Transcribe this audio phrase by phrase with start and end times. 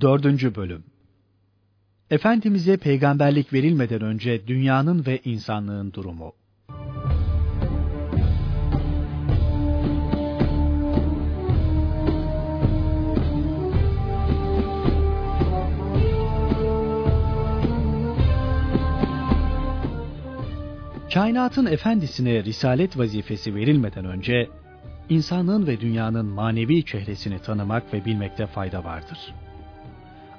[0.00, 0.84] Dördüncü Bölüm
[2.10, 6.32] Efendimiz'e peygamberlik verilmeden önce dünyanın ve insanlığın durumu.
[21.14, 24.48] Kainatın efendisine risalet vazifesi verilmeden önce
[25.08, 29.34] insanlığın ve dünyanın manevi çehresini tanımak ve bilmekte fayda vardır.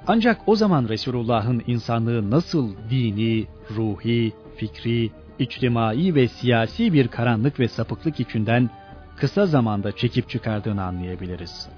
[0.06, 7.68] Ancak o zaman Resulullah'ın insanlığı nasıl dini, ruhi, fikri, içtimai ve siyasi bir karanlık ve
[7.68, 8.70] sapıklık içinden
[9.16, 11.68] kısa zamanda çekip çıkardığını anlayabiliriz.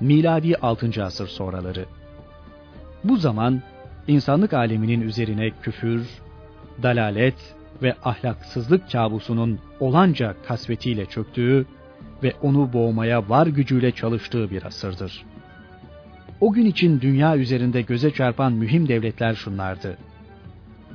[0.00, 1.04] Miladi 6.
[1.04, 1.84] asır sonraları.
[3.04, 3.62] Bu zaman
[4.08, 6.08] insanlık aleminin üzerine küfür,
[6.82, 11.66] dalalet ve ahlaksızlık kabusunun olanca kasvetiyle çöktüğü
[12.22, 15.24] ve onu boğmaya var gücüyle çalıştığı bir asırdır.
[16.40, 19.98] O gün için dünya üzerinde göze çarpan mühim devletler şunlardı.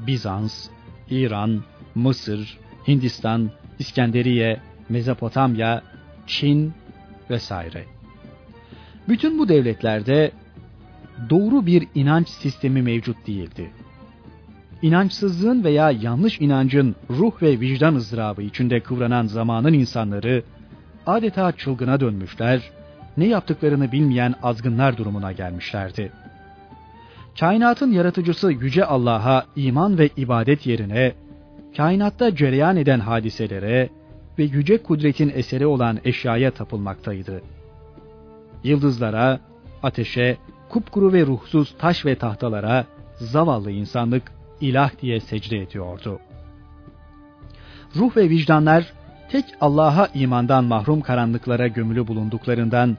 [0.07, 0.67] Bizans,
[1.09, 1.63] İran,
[1.95, 5.81] Mısır, Hindistan, İskenderiye, Mezopotamya,
[6.27, 6.73] Çin
[7.29, 7.85] vesaire.
[9.09, 10.31] Bütün bu devletlerde
[11.29, 13.71] doğru bir inanç sistemi mevcut değildi.
[14.81, 20.43] İnançsızlığın veya yanlış inancın ruh ve vicdan ızdırabı içinde kıvranan zamanın insanları
[21.05, 22.71] adeta çılgına dönmüşler,
[23.17, 26.11] ne yaptıklarını bilmeyen azgınlar durumuna gelmişlerdi.
[27.39, 31.13] Kainatın yaratıcısı Yüce Allah'a iman ve ibadet yerine,
[31.77, 33.89] kainatta cereyan eden hadiselere
[34.39, 37.41] ve yüce kudretin eseri olan eşyaya tapılmaktaydı.
[38.63, 39.39] Yıldızlara,
[39.83, 40.37] ateşe,
[40.69, 46.19] kupkuru ve ruhsuz taş ve tahtalara zavallı insanlık ilah diye secde ediyordu.
[47.95, 48.93] Ruh ve vicdanlar
[49.31, 52.97] tek Allah'a imandan mahrum karanlıklara gömülü bulunduklarından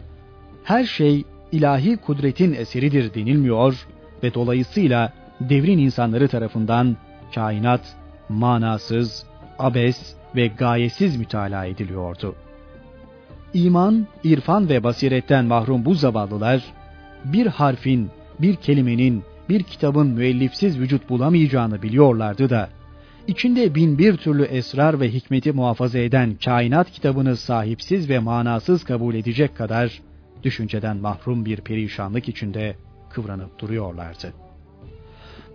[0.64, 3.86] her şey ilahi kudretin eseridir denilmiyor
[4.22, 6.96] ve dolayısıyla devrin insanları tarafından
[7.34, 7.96] kainat
[8.28, 9.26] manasız,
[9.58, 12.34] abes ve gayesiz mütalaa ediliyordu.
[13.54, 16.62] İman, irfan ve basiretten mahrum bu zavallılar,
[17.24, 22.68] bir harfin, bir kelimenin, bir kitabın müellifsiz vücut bulamayacağını biliyorlardı da,
[23.28, 29.14] içinde bin bir türlü esrar ve hikmeti muhafaza eden kainat kitabını sahipsiz ve manasız kabul
[29.14, 30.00] edecek kadar
[30.42, 32.76] düşünceden mahrum bir perişanlık içinde
[33.10, 34.32] kıvranıp duruyorlardı.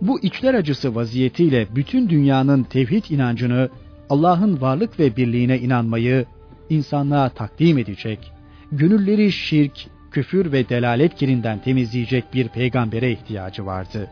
[0.00, 3.68] Bu içler acısı vaziyetiyle bütün dünyanın tevhid inancını,
[4.10, 6.26] Allah'ın varlık ve birliğine inanmayı
[6.70, 8.32] insanlığa takdim edecek,
[8.72, 9.72] gönülleri şirk,
[10.10, 14.10] küfür ve delalet kirinden temizleyecek bir peygambere ihtiyacı vardı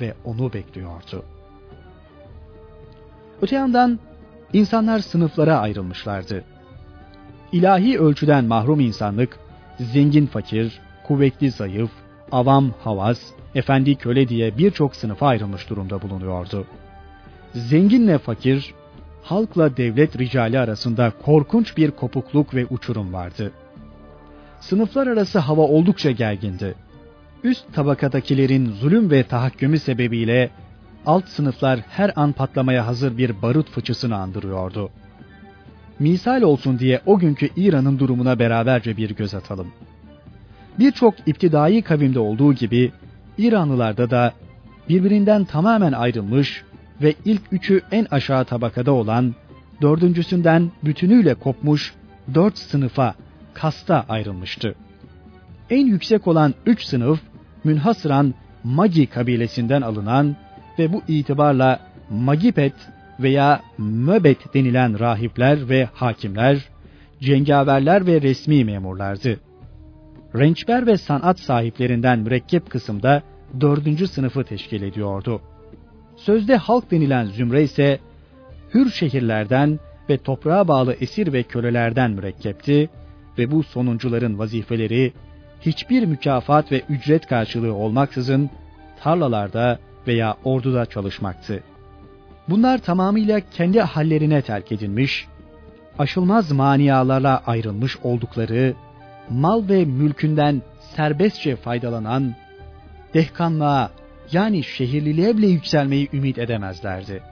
[0.00, 1.24] ve onu bekliyordu.
[3.44, 3.98] Öte yandan
[4.52, 6.44] insanlar sınıflara ayrılmışlardı.
[7.52, 9.38] İlahi ölçüden mahrum insanlık,
[9.80, 11.90] zengin fakir, kuvvetli zayıf,
[12.32, 13.18] avam havas,
[13.54, 16.66] efendi köle diye birçok sınıfa ayrılmış durumda bulunuyordu.
[17.54, 18.74] Zenginle fakir,
[19.22, 23.52] halkla devlet ricali arasında korkunç bir kopukluk ve uçurum vardı.
[24.60, 26.74] Sınıflar arası hava oldukça gergindi.
[27.44, 30.50] Üst tabakadakilerin zulüm ve tahakkümü sebebiyle
[31.06, 34.90] alt sınıflar her an patlamaya hazır bir barut fıçısını andırıyordu.
[35.98, 39.66] Misal olsun diye o günkü İran'ın durumuna beraberce bir göz atalım.
[40.78, 42.92] Birçok iptidai kavimde olduğu gibi
[43.38, 44.32] İranlılarda da
[44.88, 46.64] birbirinden tamamen ayrılmış
[47.02, 49.34] ve ilk üçü en aşağı tabakada olan,
[49.82, 51.94] dördüncüsünden bütünüyle kopmuş
[52.34, 53.14] dört sınıfa,
[53.54, 54.74] kasta ayrılmıştı.
[55.70, 57.20] En yüksek olan üç sınıf,
[57.64, 60.36] münhasıran Magi kabilesinden alınan
[60.78, 61.80] ve bu itibarla
[62.10, 62.74] Magipet
[63.20, 66.68] veya Möbet denilen rahipler ve hakimler,
[67.20, 69.40] cengaverler ve resmi memurlardı.
[70.34, 73.22] Rençber ve sanat sahiplerinden mürekkep kısımda
[73.60, 75.40] dördüncü sınıfı teşkil ediyordu.
[76.16, 77.98] Sözde halk denilen zümre ise
[78.74, 82.90] hür şehirlerden ve toprağa bağlı esir ve kölelerden mürekkepti
[83.38, 85.12] ve bu sonuncuların vazifeleri
[85.60, 88.50] hiçbir mükafat ve ücret karşılığı olmaksızın
[89.00, 91.62] tarlalarda veya orduda çalışmaktı.
[92.48, 95.26] Bunlar tamamıyla kendi hallerine terk edilmiş,
[95.98, 98.74] aşılmaz manialarla ayrılmış oldukları,
[99.30, 100.62] mal ve mülkünden
[100.96, 102.34] serbestçe faydalanan,
[103.14, 103.90] dehkanlığa
[104.32, 107.22] yani şehirliliğe bile yükselmeyi ümit edemezlerdi.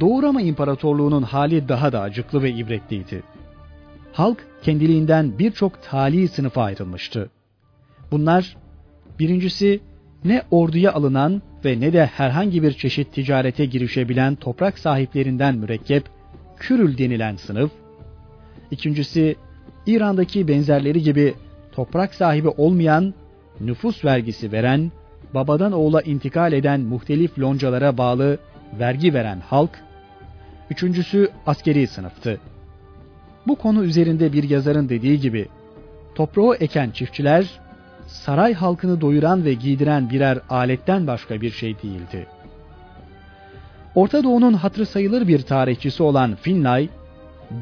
[0.00, 3.22] Doğu Roma İmparatorluğu'nun hali daha da acıklı ve ibretliydi.
[4.12, 7.30] Halk kendiliğinden birçok tali sınıfa ayrılmıştı.
[8.10, 8.56] Bunlar
[9.18, 9.80] birincisi
[10.24, 16.04] ne orduya alınan ve ne de herhangi bir çeşit ticarete girişebilen toprak sahiplerinden mürekkep
[16.56, 17.70] Kürül denilen sınıf.
[18.70, 19.36] İkincisi
[19.86, 21.34] İran'daki benzerleri gibi
[21.72, 23.14] toprak sahibi olmayan,
[23.60, 24.92] nüfus vergisi veren,
[25.34, 28.38] babadan oğula intikal eden muhtelif loncalara bağlı
[28.78, 29.70] vergi veren halk,
[30.70, 32.40] üçüncüsü askeri sınıftı.
[33.46, 35.48] Bu konu üzerinde bir yazarın dediği gibi,
[36.14, 37.60] toprağı eken çiftçiler,
[38.10, 42.26] saray halkını doyuran ve giydiren birer aletten başka bir şey değildi.
[43.94, 46.88] Orta Doğu'nun hatırı sayılır bir tarihçisi olan Finlay,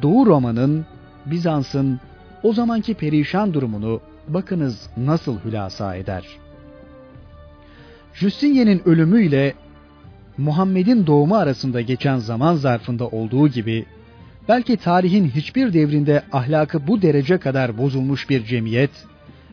[0.01, 0.85] Doğu Roma'nın,
[1.25, 1.99] Bizans'ın
[2.43, 6.25] o zamanki perişan durumunu bakınız nasıl hülasa eder.
[8.13, 9.53] Justinian'in ölümüyle
[10.37, 13.85] Muhammed'in doğumu arasında geçen zaman zarfında olduğu gibi
[14.47, 18.91] belki tarihin hiçbir devrinde ahlakı bu derece kadar bozulmuş bir cemiyet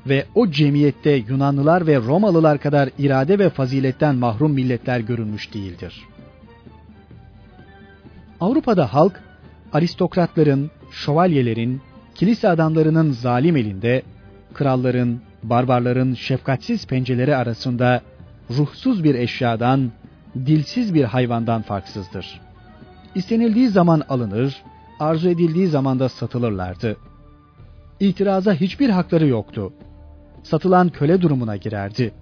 [0.08, 6.04] ve o cemiyette Yunanlılar ve Romalılar kadar irade ve faziletten mahrum milletler görülmüş değildir.
[8.40, 9.20] Avrupa'da halk
[9.72, 11.80] aristokratların, şövalyelerin,
[12.14, 14.02] kilise adamlarının zalim elinde,
[14.54, 18.02] kralların, barbarların şefkatsiz pencereleri arasında
[18.50, 19.92] ruhsuz bir eşyadan,
[20.46, 22.40] dilsiz bir hayvandan farksızdır.
[23.14, 24.62] İstenildiği zaman alınır,
[25.00, 26.96] arzu edildiği zaman da satılırlardı.
[28.00, 29.72] İtiraza hiçbir hakları yoktu.
[30.50, 32.12] Satılan köle durumuna girerdi.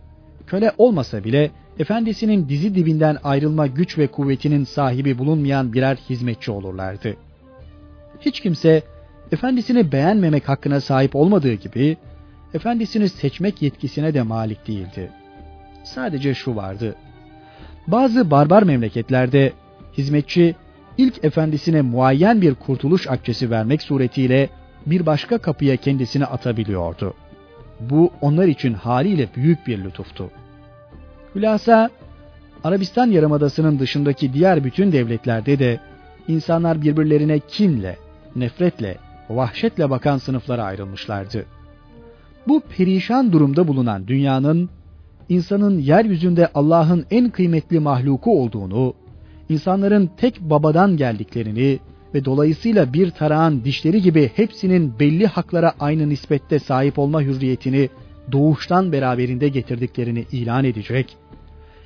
[0.46, 7.16] Köle olmasa bile efendisinin dizi dibinden ayrılma güç ve kuvvetinin sahibi bulunmayan birer hizmetçi olurlardı.
[8.20, 8.82] Hiç kimse
[9.32, 11.96] efendisini beğenmemek hakkına sahip olmadığı gibi
[12.54, 15.10] efendisini seçmek yetkisine de malik değildi.
[15.84, 16.94] Sadece şu vardı.
[17.86, 19.52] Bazı barbar memleketlerde
[19.98, 20.54] hizmetçi
[20.98, 24.48] ilk efendisine muayyen bir kurtuluş akçesi vermek suretiyle
[24.86, 27.14] bir başka kapıya kendisini atabiliyordu.
[27.80, 30.30] Bu onlar için haliyle büyük bir lütuftu.
[31.34, 31.90] Hülasa
[32.64, 35.80] Arabistan Yarımadası'nın dışındaki diğer bütün devletlerde de
[36.28, 37.96] insanlar birbirlerine kinle,
[38.36, 38.98] nefretle,
[39.30, 41.44] vahşetle bakan sınıflara ayrılmışlardı.
[42.48, 44.70] Bu perişan durumda bulunan dünyanın
[45.28, 48.94] insanın yeryüzünde Allah'ın en kıymetli mahluku olduğunu,
[49.48, 51.78] insanların tek babadan geldiklerini
[52.14, 57.88] ve dolayısıyla bir tarağın dişleri gibi hepsinin belli haklara aynı nispette sahip olma hürriyetini
[58.32, 61.16] doğuştan beraberinde getirdiklerini ilan edecek,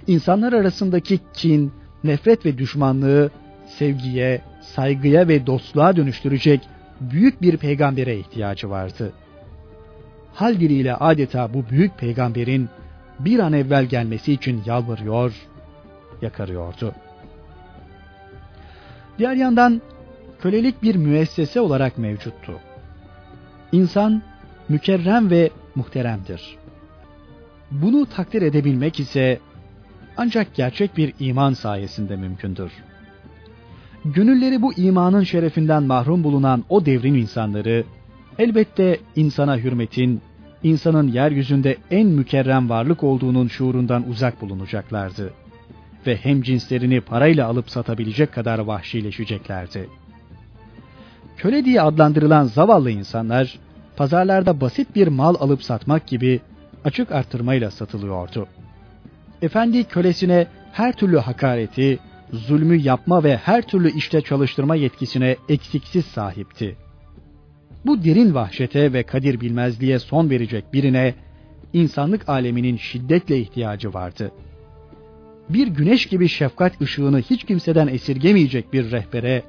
[0.06, 1.72] insanlar arasındaki kin,
[2.04, 3.30] nefret ve düşmanlığı
[3.78, 6.60] sevgiye, saygıya ve dostluğa dönüştürecek
[7.00, 9.12] büyük bir peygambere ihtiyacı vardı.
[10.34, 12.68] Hal diliyle adeta bu büyük peygamberin
[13.18, 15.32] bir an evvel gelmesi için yalvarıyor,
[16.22, 16.94] yakarıyordu.
[19.18, 19.82] Diğer yandan
[20.40, 22.52] kölelik bir müessese olarak mevcuttu.
[23.72, 24.22] İnsan
[24.68, 26.56] mükerrem ve muhteremdir.
[27.70, 29.38] Bunu takdir edebilmek ise
[30.16, 32.72] ancak gerçek bir iman sayesinde mümkündür.
[34.04, 37.84] Gönülleri bu imanın şerefinden mahrum bulunan o devrin insanları
[38.38, 40.20] elbette insana hürmetin,
[40.62, 45.32] insanın yeryüzünde en mükerrem varlık olduğunun şuurundan uzak bulunacaklardı
[46.06, 49.88] ve hem cinslerini parayla alıp satabilecek kadar vahşileşeceklerdi.
[51.38, 53.58] Köle diye adlandırılan zavallı insanlar
[53.96, 56.40] pazarlarda basit bir mal alıp satmak gibi
[56.84, 58.48] açık artırmayla satılıyordu.
[59.42, 61.98] Efendi kölesine her türlü hakareti,
[62.32, 66.76] zulmü yapma ve her türlü işte çalıştırma yetkisine eksiksiz sahipti.
[67.86, 71.14] Bu derin vahşete ve kadir bilmezliğe son verecek birine
[71.72, 74.32] insanlık aleminin şiddetle ihtiyacı vardı.
[75.48, 79.42] Bir güneş gibi şefkat ışığını hiç kimseden esirgemeyecek bir rehbere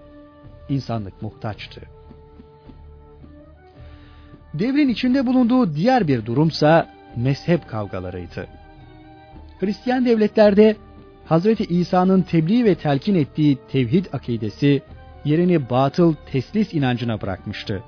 [0.70, 1.82] insanlık muhtaçtı.
[4.54, 8.48] Devrin içinde bulunduğu diğer bir durumsa mezhep kavgalarıydı.
[9.60, 10.76] Hristiyan devletlerde
[11.26, 14.82] Hazreti İsa'nın tebliğ ve telkin ettiği tevhid akidesi
[15.26, 17.84] yerini batıl teslis inancına bırakmıştı.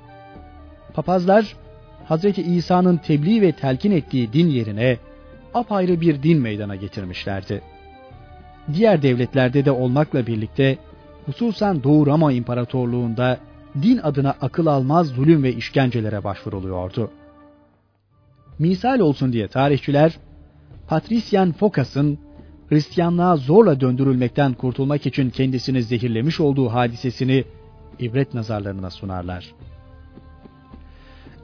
[0.94, 1.56] Papazlar
[2.04, 4.98] Hazreti İsa'nın tebliğ ve telkin ettiği din yerine
[5.54, 7.62] apayrı bir din meydana getirmişlerdi.
[8.74, 10.78] Diğer devletlerde de olmakla birlikte
[11.26, 13.38] hususan Doğu Roma İmparatorluğu'nda
[13.82, 17.10] din adına akıl almaz zulüm ve işkencelere başvuruluyordu.
[18.58, 20.18] Misal olsun diye tarihçiler
[20.88, 22.18] Patrician Focas'ın
[22.68, 27.44] Hristiyanlığa zorla döndürülmekten kurtulmak için kendisini zehirlemiş olduğu hadisesini
[27.98, 29.54] ibret nazarlarına sunarlar.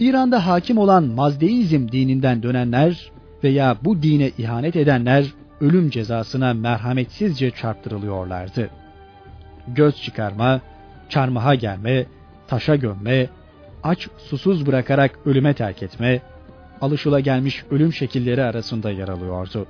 [0.01, 3.11] İran'da hakim olan Mazdeizm dininden dönenler
[3.45, 5.27] veya bu dine ihanet edenler
[5.61, 8.71] ölüm cezasına merhametsizce çarptırılıyorlardı.
[9.75, 10.61] Göz çıkarma,
[11.09, 12.07] çarmıha gelme,
[12.47, 13.29] taşa gömme,
[13.83, 16.23] aç susuz bırakarak ölüme terk etme,
[16.81, 19.67] alışılagelmiş ölüm şekilleri arasında yer alıyordu.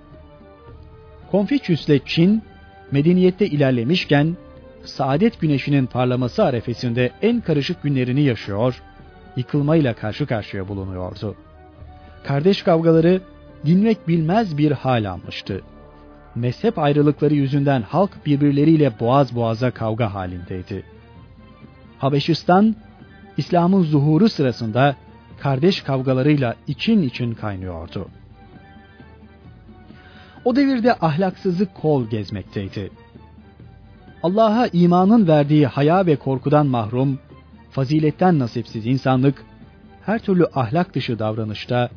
[1.31, 2.43] Konfüçyüs'le Çin,
[2.91, 4.37] medeniyette ilerlemişken,
[4.85, 8.83] saadet güneşinin parlaması arefesinde en karışık günlerini yaşıyor,
[9.37, 11.35] yıkılmayla karşı karşıya bulunuyordu.
[12.25, 13.21] kardeş kavgaları
[13.67, 15.63] dinmek bilmez bir hal almıştı.
[16.39, 20.83] Mezhep ayrılıkları yüzünden halk birbirleriyle boğaz boğaza kavga halindeydi.
[21.99, 22.77] Habeşistan,
[23.37, 24.97] İslam'ın zuhuru sırasında
[25.41, 28.09] kardeş kavgalarıyla için için kaynıyordu.
[30.45, 32.91] O devirde ahlaksızlık kol gezmekteydi.
[34.23, 37.19] Allah'a imanın verdiği haya ve korkudan mahrum,
[37.71, 39.45] faziletten nasipsiz insanlık,
[40.07, 41.91] her türlü ahlak dışı davranışta,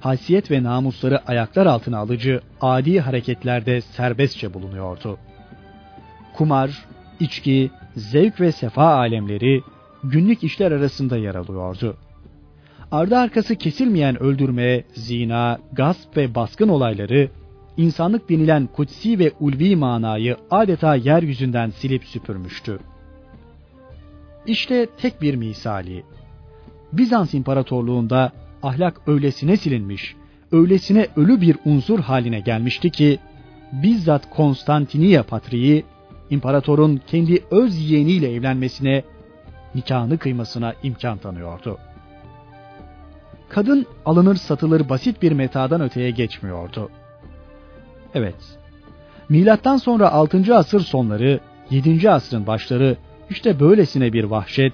[0.00, 5.18] haysiyet ve namusları ayaklar altına alıcı adi hareketlerde serbestçe bulunuyordu.
[6.34, 6.86] Kumar,
[7.20, 9.62] içki, zevk ve sefa alemleri
[10.04, 11.96] günlük işler arasında yer alıyordu.
[12.92, 17.30] Ardı arkası kesilmeyen öldürme, zina, gasp ve baskın olayları
[17.76, 22.78] insanlık denilen kutsi ve ulvi manayı adeta yeryüzünden silip süpürmüştü.
[24.46, 26.04] İşte tek bir misali.
[26.92, 30.16] Bizans İmparatorluğunda ahlak öylesine silinmiş,
[30.52, 33.18] öylesine ölü bir unsur haline gelmişti ki,
[33.72, 35.84] bizzat Konstantiniye Patriği,
[36.30, 39.02] imparatorun kendi öz yeğeniyle evlenmesine,
[39.74, 41.78] nikahını kıymasına imkan tanıyordu.
[43.48, 46.90] Kadın alınır satılır basit bir metadan öteye geçmiyordu.
[48.14, 48.58] Evet,
[49.28, 50.56] milattan sonra 6.
[50.56, 52.10] asır sonları, 7.
[52.10, 52.96] asrın başları
[53.30, 54.72] işte böylesine bir vahşet,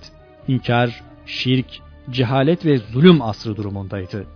[0.48, 1.66] inkar, şirk,
[2.10, 4.26] cehalet ve zulüm asrı durumundaydı.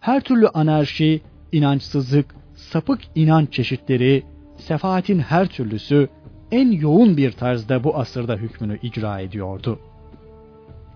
[0.00, 1.20] Her türlü anarşi,
[1.52, 4.22] inançsızlık, sapık inanç çeşitleri,
[4.56, 6.08] sefaatin her türlüsü
[6.52, 9.78] en yoğun bir tarzda bu asırda hükmünü icra ediyordu.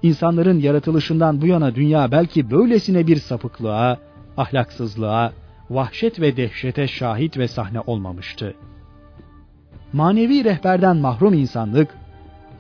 [0.03, 3.99] İnsanların yaratılışından bu yana dünya belki böylesine bir sapıklığa,
[4.37, 5.33] ahlaksızlığa,
[5.71, 8.55] vahşet ve dehşete şahit ve sahne olmamıştı.
[9.93, 11.89] Manevi rehberden mahrum insanlık,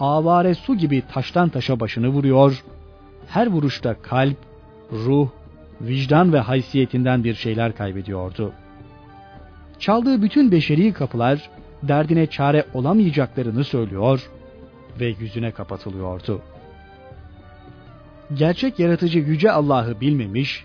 [0.00, 2.64] avare su gibi taştan taşa başını vuruyor,
[3.28, 4.37] her vuruşta kalp,
[4.93, 5.28] ruh,
[5.81, 8.52] vicdan ve haysiyetinden bir şeyler kaybediyordu.
[9.78, 11.50] Çaldığı bütün beşeri kapılar
[11.83, 14.31] derdine çare olamayacaklarını söylüyor
[15.00, 16.43] ve yüzüne kapatılıyordu.
[18.35, 20.64] Gerçek yaratıcı yüce Allah'ı bilmemiş,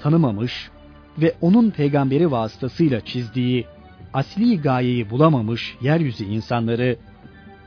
[0.00, 0.70] tanımamış
[1.18, 3.66] ve onun peygamberi vasıtasıyla çizdiği
[4.14, 6.96] asli gayeyi bulamamış yeryüzü insanları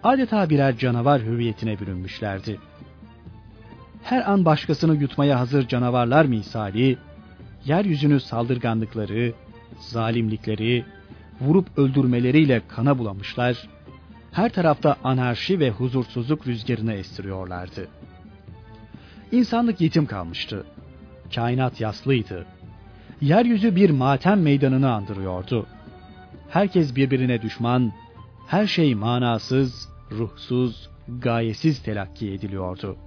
[0.03, 2.59] adeta birer canavar hüviyetine bürünmüşlerdi.
[4.03, 6.97] Her an başkasını yutmaya hazır canavarlar misali,
[7.65, 9.33] yeryüzünü saldırganlıkları,
[9.79, 10.85] zalimlikleri,
[11.41, 13.69] vurup öldürmeleriyle kana bulamışlar,
[14.31, 17.87] her tarafta anarşi ve huzursuzluk rüzgarını estiriyorlardı.
[19.31, 20.65] İnsanlık yetim kalmıştı.
[21.35, 22.45] Kainat yaslıydı.
[23.21, 25.65] Yeryüzü bir matem meydanını andırıyordu.
[26.49, 27.93] Herkes birbirine düşman,
[28.47, 30.89] her şey manasız, ruhsuz,
[31.19, 32.97] gayesiz telakki ediliyordu.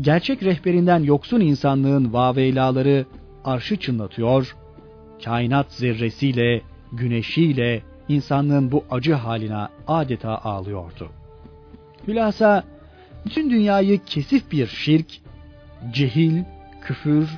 [0.00, 3.06] Gerçek rehberinden yoksun insanlığın vaveylaları
[3.44, 4.56] arşı çınlatıyor,
[5.24, 6.60] kainat zerresiyle,
[6.92, 11.08] güneşiyle insanlığın bu acı haline adeta ağlıyordu.
[12.08, 12.64] Hülasa
[13.26, 15.06] bütün dünyayı kesif bir şirk,
[15.92, 16.42] cehil,
[16.82, 17.28] küfür,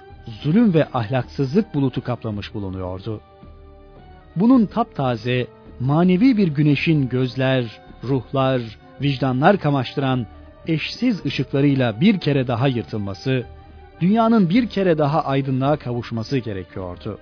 [0.43, 3.21] zulüm ve ahlaksızlık bulutu kaplamış bulunuyordu.
[4.37, 5.47] Bunun taptaze,
[5.81, 8.63] manevi bir güneşin gözler, ruhlar,
[9.03, 10.27] vicdanlar kamaştıran
[10.67, 13.45] eşsiz ışıklarıyla bir kere daha yırtılması,
[14.01, 17.19] dünyanın bir kere daha aydınlığa kavuşması gerekiyordu.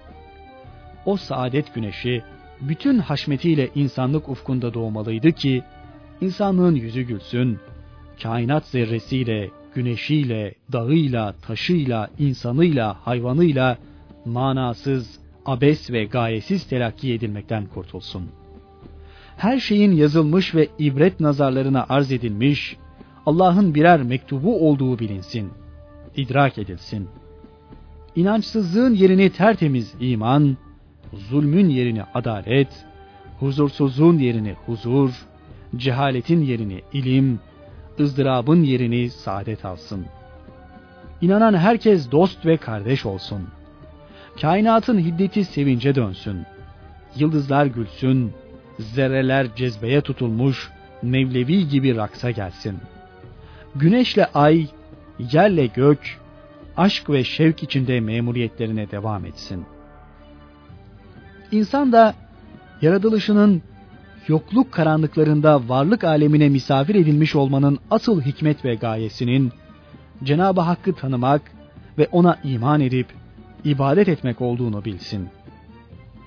[1.06, 2.22] O saadet güneşi
[2.60, 5.62] bütün haşmetiyle insanlık ufkunda doğmalıydı ki,
[6.20, 7.58] insanlığın yüzü gülsün,
[8.22, 13.78] kainat zerresiyle, güneşiyle, dağıyla, taşıyla, insanıyla, hayvanıyla
[14.24, 18.30] manasız, abes ve gayesiz telakki edilmekten kurtulsun.
[19.36, 22.76] Her şeyin yazılmış ve ibret nazarlarına arz edilmiş,
[23.26, 25.50] Allah'ın birer mektubu olduğu bilinsin,
[26.16, 27.08] idrak edilsin.
[28.16, 30.56] İnançsızlığın yerini tertemiz iman,
[31.12, 32.86] zulmün yerini adalet,
[33.40, 35.10] huzursuzluğun yerini huzur,
[35.76, 37.40] cehaletin yerini ilim,
[38.00, 40.06] ızdırabın yerini saadet alsın.
[41.20, 43.48] İnanan herkes dost ve kardeş olsun.
[44.40, 46.42] Kainatın hiddeti sevince dönsün.
[47.16, 48.32] Yıldızlar gülsün,
[48.78, 50.70] zerreler cezbeye tutulmuş,
[51.02, 52.76] Mevlevi gibi raksa gelsin.
[53.76, 54.66] Güneşle ay,
[55.32, 56.20] yerle gök,
[56.76, 59.64] aşk ve şevk içinde memuriyetlerine devam etsin.
[61.52, 62.14] İnsan da
[62.82, 63.62] yaratılışının
[64.28, 69.52] yokluk karanlıklarında varlık alemine misafir edilmiş olmanın asıl hikmet ve gayesinin
[70.24, 71.42] Cenab-ı Hakk'ı tanımak
[71.98, 73.06] ve ona iman edip
[73.64, 75.28] ibadet etmek olduğunu bilsin.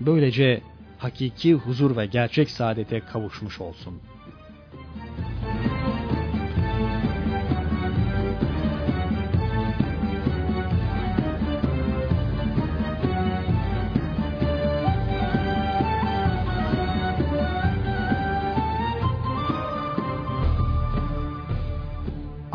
[0.01, 0.61] Böylece
[0.97, 4.14] hakiki huzur ve gerçek saadete kavuşmuş olsun.''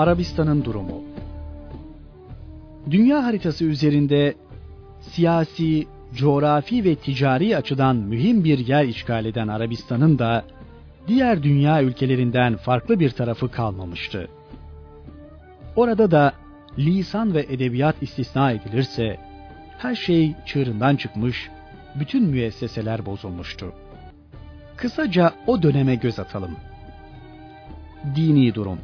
[0.01, 1.03] Arabistan'ın durumu
[2.91, 4.35] Dünya haritası üzerinde
[5.01, 10.45] siyasi, coğrafi ve ticari açıdan mühim bir yer işgal eden Arabistan'ın da
[11.09, 14.29] diğer dünya ülkelerinden farklı bir tarafı kalmamıştı.
[15.77, 16.33] Orada da
[16.79, 19.21] lisan ve edebiyat istisna edilirse
[19.79, 21.51] her şey çığırından çıkmış,
[21.95, 23.73] bütün müesseseler bozulmuştu.
[24.77, 26.57] Kısaca o döneme göz atalım.
[28.17, 28.79] Dini durum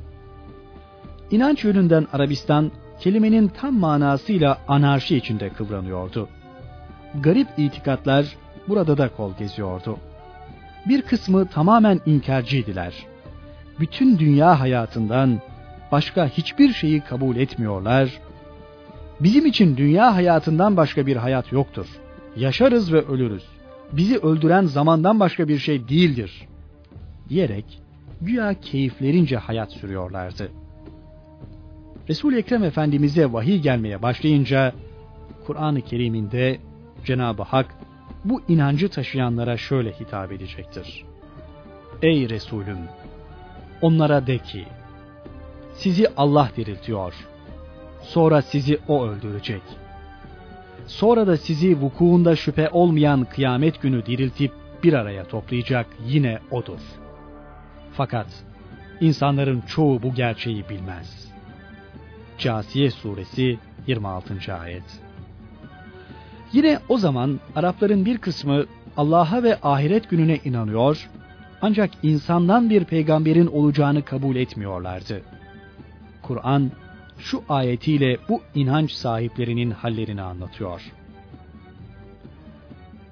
[1.30, 6.28] İnanç yönünden Arabistan kelimenin tam manasıyla anarşi içinde kıvranıyordu.
[7.20, 8.36] Garip itikatlar
[8.68, 9.96] burada da kol geziyordu.
[10.88, 12.94] Bir kısmı tamamen inkarcıydılar.
[13.80, 15.40] Bütün dünya hayatından
[15.92, 18.20] başka hiçbir şeyi kabul etmiyorlar.
[19.20, 21.86] Bizim için dünya hayatından başka bir hayat yoktur.
[22.36, 23.44] Yaşarız ve ölürüz.
[23.92, 26.48] Bizi öldüren zamandan başka bir şey değildir.
[27.28, 27.80] Diyerek
[28.20, 30.50] güya keyiflerince hayat sürüyorlardı.
[32.08, 34.72] Resul-i Ekrem Efendimiz'e vahiy gelmeye başlayınca
[35.46, 36.58] Kur'an-ı Kerim'inde
[37.04, 37.74] Cenab-ı Hak
[38.24, 41.04] bu inancı taşıyanlara şöyle hitap edecektir.
[42.02, 42.78] Ey Resulüm!
[43.82, 44.64] Onlara de ki,
[45.74, 47.14] sizi Allah diriltiyor.
[48.02, 49.62] Sonra sizi O öldürecek.
[50.86, 56.80] Sonra da sizi vukuunda şüphe olmayan kıyamet günü diriltip bir araya toplayacak yine O'dur.
[57.92, 58.26] Fakat
[59.00, 61.25] insanların çoğu bu gerçeği bilmez.
[62.38, 64.54] Casiye Suresi 26.
[64.54, 65.00] Ayet
[66.52, 68.64] Yine o zaman Arapların bir kısmı
[68.96, 71.10] Allah'a ve ahiret gününe inanıyor,
[71.62, 75.22] ancak insandan bir peygamberin olacağını kabul etmiyorlardı.
[76.22, 76.70] Kur'an
[77.18, 80.82] şu ayetiyle bu inanç sahiplerinin hallerini anlatıyor.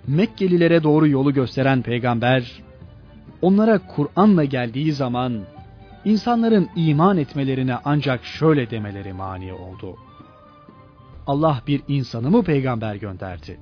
[0.06, 2.62] Mekkelilere doğru yolu gösteren peygamber,
[3.42, 5.40] onlara Kur'an'la geldiği zaman
[6.04, 9.96] insanların iman etmelerine ancak şöyle demeleri mani oldu.
[11.26, 13.58] Allah bir insanı mı peygamber gönderdi?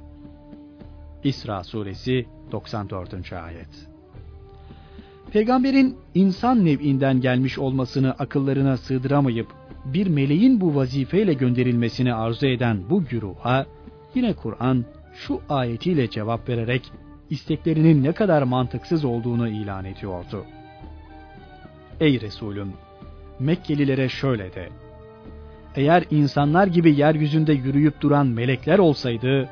[1.25, 3.33] İsra suresi 94.
[3.33, 3.89] ayet.
[5.33, 9.47] Peygamberin insan nev'inden gelmiş olmasını akıllarına sığdıramayıp
[9.85, 13.67] bir meleğin bu vazifeyle gönderilmesini arzu eden bu güruha
[14.15, 16.93] yine Kur'an şu ayetiyle cevap vererek
[17.31, 20.45] isteklerinin ne kadar mantıksız olduğunu ilan ediyordu.
[22.03, 22.73] Ey Resulüm!
[23.39, 24.69] Mekkelilere şöyle de,
[25.77, 29.49] eğer insanlar gibi yeryüzünde yürüyüp duran melekler olsaydı,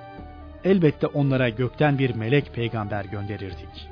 [0.64, 3.88] elbette onlara gökten bir melek peygamber gönderirdik.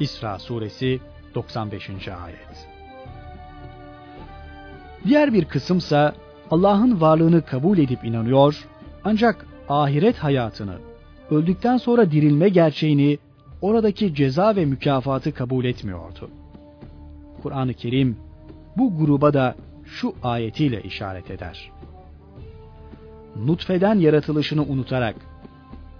[0.00, 1.00] İsra suresi
[1.34, 1.88] 95.
[2.08, 2.68] ayet.
[5.04, 6.14] Diğer bir kısımsa
[6.50, 8.68] Allah'ın varlığını kabul edip inanıyor
[9.04, 10.78] ancak ahiret hayatını,
[11.30, 13.18] öldükten sonra dirilme gerçeğini,
[13.60, 16.30] oradaki ceza ve mükafatı kabul etmiyordu.
[17.42, 18.16] Kur'an-ı Kerim
[18.76, 21.70] bu gruba da şu ayetiyle işaret eder.
[23.36, 25.16] Nutfeden yaratılışını unutarak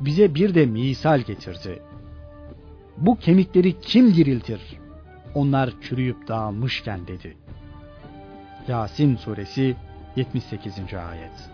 [0.00, 1.82] bize bir de misal getirdi.
[2.98, 4.60] Bu kemikleri kim diriltir?
[5.34, 7.36] Onlar çürüyüp dağılmışken dedi.
[8.68, 9.76] Yasin suresi
[10.16, 10.74] 78.
[10.94, 11.50] ayet.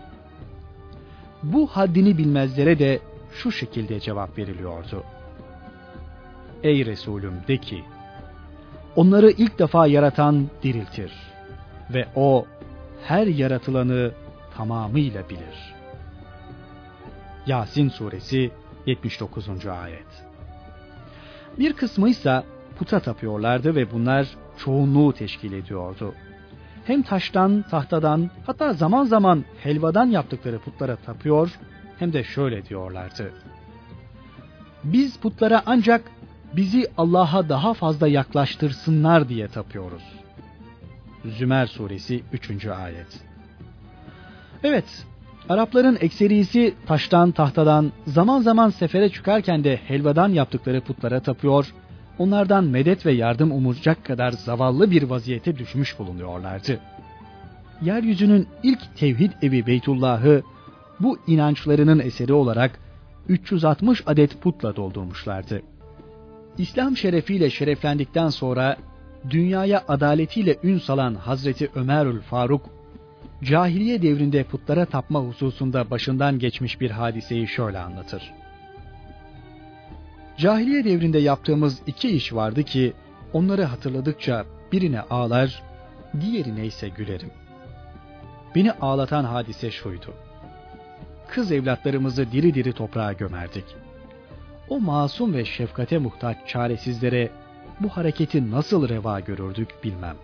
[1.43, 2.99] Bu haddini bilmezlere de
[3.31, 5.03] şu şekilde cevap veriliyordu.
[6.63, 7.83] Ey Resulüm de ki,
[8.99, 11.11] onları ilk defa yaratan diriltir
[11.93, 12.45] ve o
[13.03, 14.11] her yaratılanı
[14.57, 15.75] tamamıyla bilir.
[17.45, 18.51] Yasin suresi
[18.85, 19.67] 79.
[19.67, 20.25] ayet.
[21.59, 22.43] Bir kısmı ise
[22.77, 26.13] puta tapıyorlardı ve bunlar çoğunluğu teşkil ediyordu.
[26.85, 31.59] Hem taştan, tahtadan, hatta zaman zaman helvadan yaptıkları putlara tapıyor,
[31.99, 33.31] hem de şöyle diyorlardı.
[34.83, 36.01] Biz putlara ancak
[36.55, 40.03] bizi Allah'a daha fazla yaklaştırsınlar diye tapıyoruz.
[41.25, 42.65] Zümer suresi 3.
[42.65, 43.19] ayet.
[44.63, 45.05] Evet,
[45.49, 51.73] Arapların ekserisi taştan, tahtadan, zaman zaman sefere çıkarken de helvadan yaptıkları putlara tapıyor,
[52.19, 56.79] onlardan medet ve yardım umacak kadar zavallı bir vaziyete düşmüş bulunuyorlardı.
[57.81, 60.43] Yeryüzünün ilk tevhid evi Beytullah'ı
[60.99, 62.79] bu inançlarının eseri olarak
[63.27, 65.61] 360 adet putla doldurmuşlardı.
[66.57, 68.77] İslam şerefiyle şereflendikten sonra
[69.29, 72.69] dünyaya adaletiyle ün salan Hazreti Ömerül Faruk,
[73.43, 78.33] cahiliye devrinde putlara tapma hususunda başından geçmiş bir hadiseyi şöyle anlatır.
[80.37, 82.93] Cahiliye devrinde yaptığımız iki iş vardı ki,
[83.33, 85.63] onları hatırladıkça birine ağlar,
[86.21, 87.31] diğerine ise gülerim.
[88.55, 90.13] Beni ağlatan hadise şuydu.
[91.27, 93.65] Kız evlatlarımızı diri diri toprağa gömerdik.
[94.69, 97.29] O masum ve şefkate muhtaç çaresizlere
[97.79, 100.15] bu hareketi nasıl reva görürdük bilmem.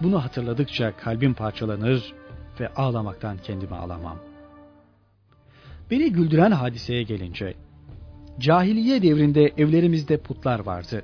[0.00, 2.14] Bunu hatırladıkça kalbim parçalanır
[2.60, 4.18] ve ağlamaktan kendimi alamam.
[5.90, 7.54] Beni güldüren hadiseye gelince,
[8.38, 11.02] cahiliye devrinde evlerimizde putlar vardı.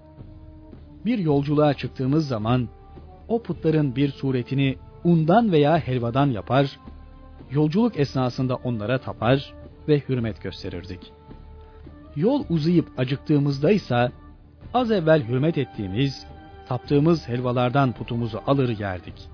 [1.05, 2.68] Bir yolculuğa çıktığımız zaman
[3.29, 6.79] o putların bir suretini undan veya helvadan yapar,
[7.51, 9.55] yolculuk esnasında onlara tapar
[9.88, 11.17] ve hürmet gösterirdik.
[12.18, 14.12] Yol uzayıp acıktığımızda ise
[14.74, 16.26] az evvel hürmet ettiğimiz,
[16.68, 19.28] taptığımız helvalardan putumuzu alır yerdik.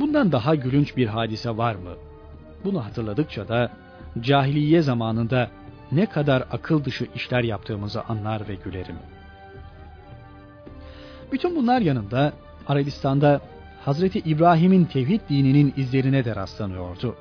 [0.00, 1.90] Bundan daha gülünç bir hadise var mı?
[2.64, 3.70] Bunu hatırladıkça da
[4.20, 5.50] cahiliye zamanında
[5.92, 8.96] ne kadar akıl dışı işler yaptığımızı anlar ve gülerim.
[11.32, 12.32] Bütün bunlar yanında
[12.68, 13.40] Arabistan'da
[13.84, 17.16] Hazreti İbrahim'in tevhid dininin izlerine de rastlanıyordu.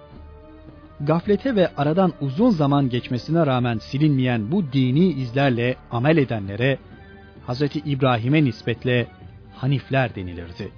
[1.00, 6.78] Gaflete ve aradan uzun zaman geçmesine rağmen silinmeyen bu dini izlerle amel edenlere
[7.48, 9.08] Hazreti İbrahim'e nispetle
[9.56, 10.72] Hanifler denilirdi.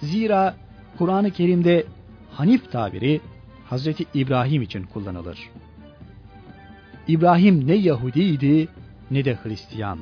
[0.00, 0.56] Zira
[0.98, 1.86] Kur'an-ı Kerim'de
[2.30, 3.20] Hanif tabiri
[3.64, 5.38] Hazreti İbrahim için kullanılır.
[7.08, 8.68] İbrahim ne Yahudiydi
[9.10, 9.98] ne de Hristiyan.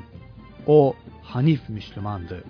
[0.66, 2.44] O Hanif Müslümandı.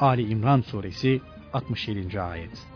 [0.00, 1.20] Ali İmran suresi
[1.52, 2.20] 67.
[2.20, 2.69] ayet.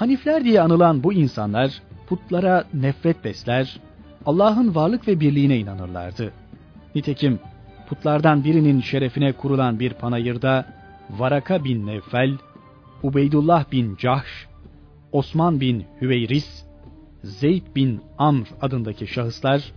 [0.00, 3.80] Hanifler diye anılan bu insanlar putlara nefret besler,
[4.26, 6.32] Allah'ın varlık ve birliğine inanırlardı.
[6.94, 7.38] Nitekim
[7.88, 10.66] putlardan birinin şerefine kurulan bir panayırda
[11.10, 12.38] Varaka bin Nevfel,
[13.02, 14.46] Ubeydullah bin Cahş,
[15.12, 16.64] Osman bin Hüveyris,
[17.24, 19.72] Zeyd bin Amr adındaki şahıslar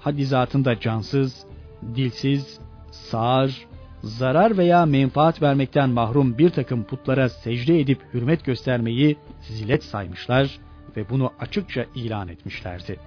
[0.00, 1.46] hadizatında cansız,
[1.94, 2.58] dilsiz,
[2.90, 3.66] sağır,
[4.02, 9.16] zarar veya menfaat vermekten mahrum bir takım putlara secde edip hürmet göstermeyi
[9.48, 10.58] zilet saymışlar
[10.96, 12.98] ve bunu açıkça ilan etmişlerdi.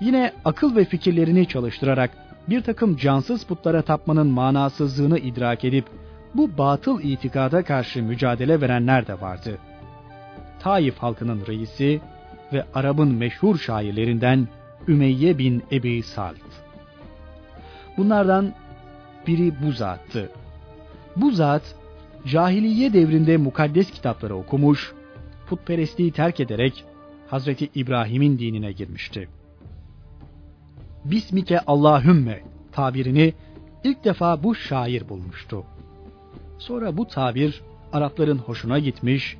[0.00, 2.10] Yine akıl ve fikirlerini çalıştırarak
[2.48, 5.84] bir takım cansız putlara tapmanın manasızlığını idrak edip
[6.34, 9.58] bu batıl itikada karşı mücadele verenler de vardı.
[10.60, 12.00] Taif halkının reisi
[12.52, 14.48] ve Arap'ın meşhur şairlerinden
[14.88, 16.36] Ümeyye bin Ebi Salt.
[17.96, 18.52] Bunlardan
[19.26, 20.30] biri bu zattı.
[21.16, 21.62] Bu zat
[22.26, 24.92] cahiliye devrinde mukaddes kitapları okumuş,
[25.46, 26.84] putperestliği terk ederek
[27.26, 29.28] Hazreti İbrahim'in dinine girmişti.
[31.04, 33.32] Bismike Allahümme tabirini
[33.84, 35.64] ilk defa bu şair bulmuştu.
[36.58, 39.36] Sonra bu tabir Arapların hoşuna gitmiş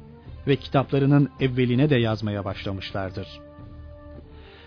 [0.46, 3.28] ve kitaplarının evveline de yazmaya başlamışlardır.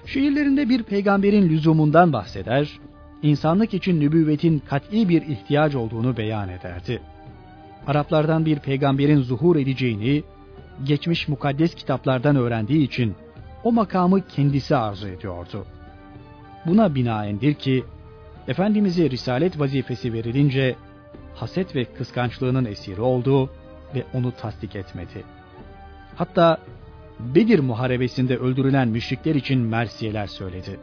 [0.05, 2.79] Şiirlerinde bir peygamberin lüzumundan bahseder,
[3.23, 7.01] insanlık için nübüvvetin kat'i bir ihtiyaç olduğunu beyan ederdi.
[7.87, 10.23] Araplardan bir peygamberin zuhur edeceğini,
[10.83, 13.15] geçmiş mukaddes kitaplardan öğrendiği için
[13.63, 15.65] o makamı kendisi arzu ediyordu.
[16.65, 17.83] Buna binaendir ki,
[18.47, 20.75] Efendimiz'e risalet vazifesi verilince,
[21.35, 23.49] haset ve kıskançlığının esiri oldu
[23.95, 25.23] ve onu tasdik etmedi.
[26.15, 26.57] Hatta
[27.19, 30.79] Bedir muharebesinde öldürülen müşrikler için mersiyeler söyledi.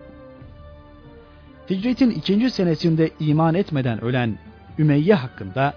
[1.70, 4.38] Hicretin ikinci senesinde iman etmeden ölen
[4.78, 5.74] Ümeyye hakkında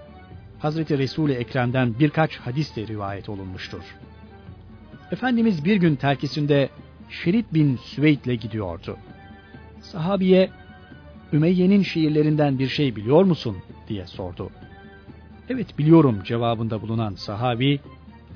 [0.58, 3.82] Hazreti Resul-i Ekrem'den birkaç hadis de rivayet olunmuştur.
[5.12, 6.68] Efendimiz bir gün terkisinde
[7.10, 8.96] Şerit bin Süveyd ile gidiyordu.
[9.80, 10.50] Sahabiye,
[11.32, 13.56] Ümeyye'nin şiirlerinden bir şey biliyor musun
[13.88, 14.50] diye sordu.
[15.48, 17.80] Evet biliyorum cevabında bulunan sahabi,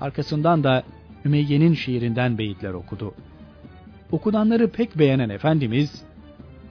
[0.01, 0.83] arkasından da
[1.25, 3.15] Ümeyye'nin şiirinden beyitler okudu.
[4.13, 6.05] Okunanları pek beğenen Efendimiz,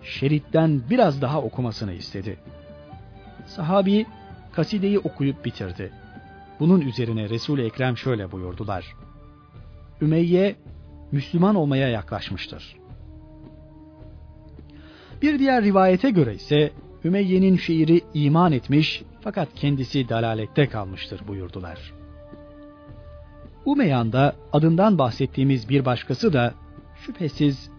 [0.03, 2.37] şeritten biraz daha okumasını istedi.
[3.45, 4.05] Sahabi
[4.51, 5.91] kasideyi okuyup bitirdi.
[6.59, 8.95] Bunun üzerine Resul-i Ekrem şöyle buyurdular.
[10.01, 10.55] Ümeyye
[11.11, 12.75] Müslüman olmaya yaklaşmıştır.
[15.21, 16.71] Bir diğer rivayete göre ise
[17.05, 21.93] Ümeyye'nin şiiri iman etmiş fakat kendisi dalalette kalmıştır buyurdular.
[23.65, 26.53] Umeyyan'da adından bahsettiğimiz bir başkası da
[27.05, 27.71] şüphesiz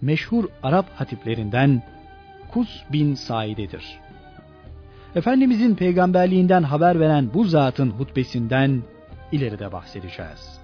[0.00, 1.82] meşhur Arap hatiplerinden
[2.52, 4.00] Kus bin Said'edir.
[5.14, 8.82] Efendimizin peygamberliğinden haber veren bu zatın hutbesinden
[9.32, 10.60] ileride bahsedeceğiz.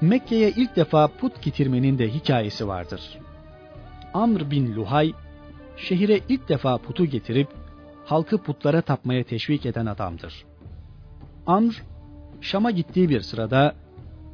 [0.00, 3.00] Mekke'ye ilk defa put getirmenin de hikayesi vardır.
[4.14, 5.12] Amr bin Luhay,
[5.76, 7.48] şehire ilk defa putu getirip
[8.04, 10.44] halkı putlara tapmaya teşvik eden adamdır.
[11.46, 11.82] Amr,
[12.40, 13.74] Şam'a gittiği bir sırada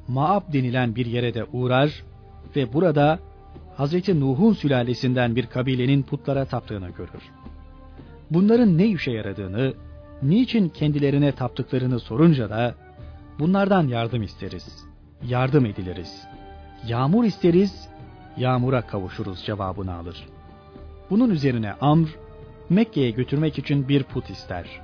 [0.08, 2.04] Maab denilen bir yere de uğrar
[2.56, 3.18] ve burada
[3.78, 4.08] Hz.
[4.08, 7.22] Nuh'un sülalesinden bir kabilenin putlara taptığını görür.
[8.30, 9.74] Bunların ne işe yaradığını,
[10.22, 12.74] niçin kendilerine taptıklarını sorunca da
[13.38, 14.84] bunlardan yardım isteriz,
[15.22, 16.26] yardım ediliriz.
[16.86, 17.88] yağmur isteriz,
[18.36, 20.26] yağmura kavuşuruz cevabını alır.
[21.10, 22.08] Bunun üzerine Amr,
[22.70, 24.80] Mekke'ye götürmek için bir put ister.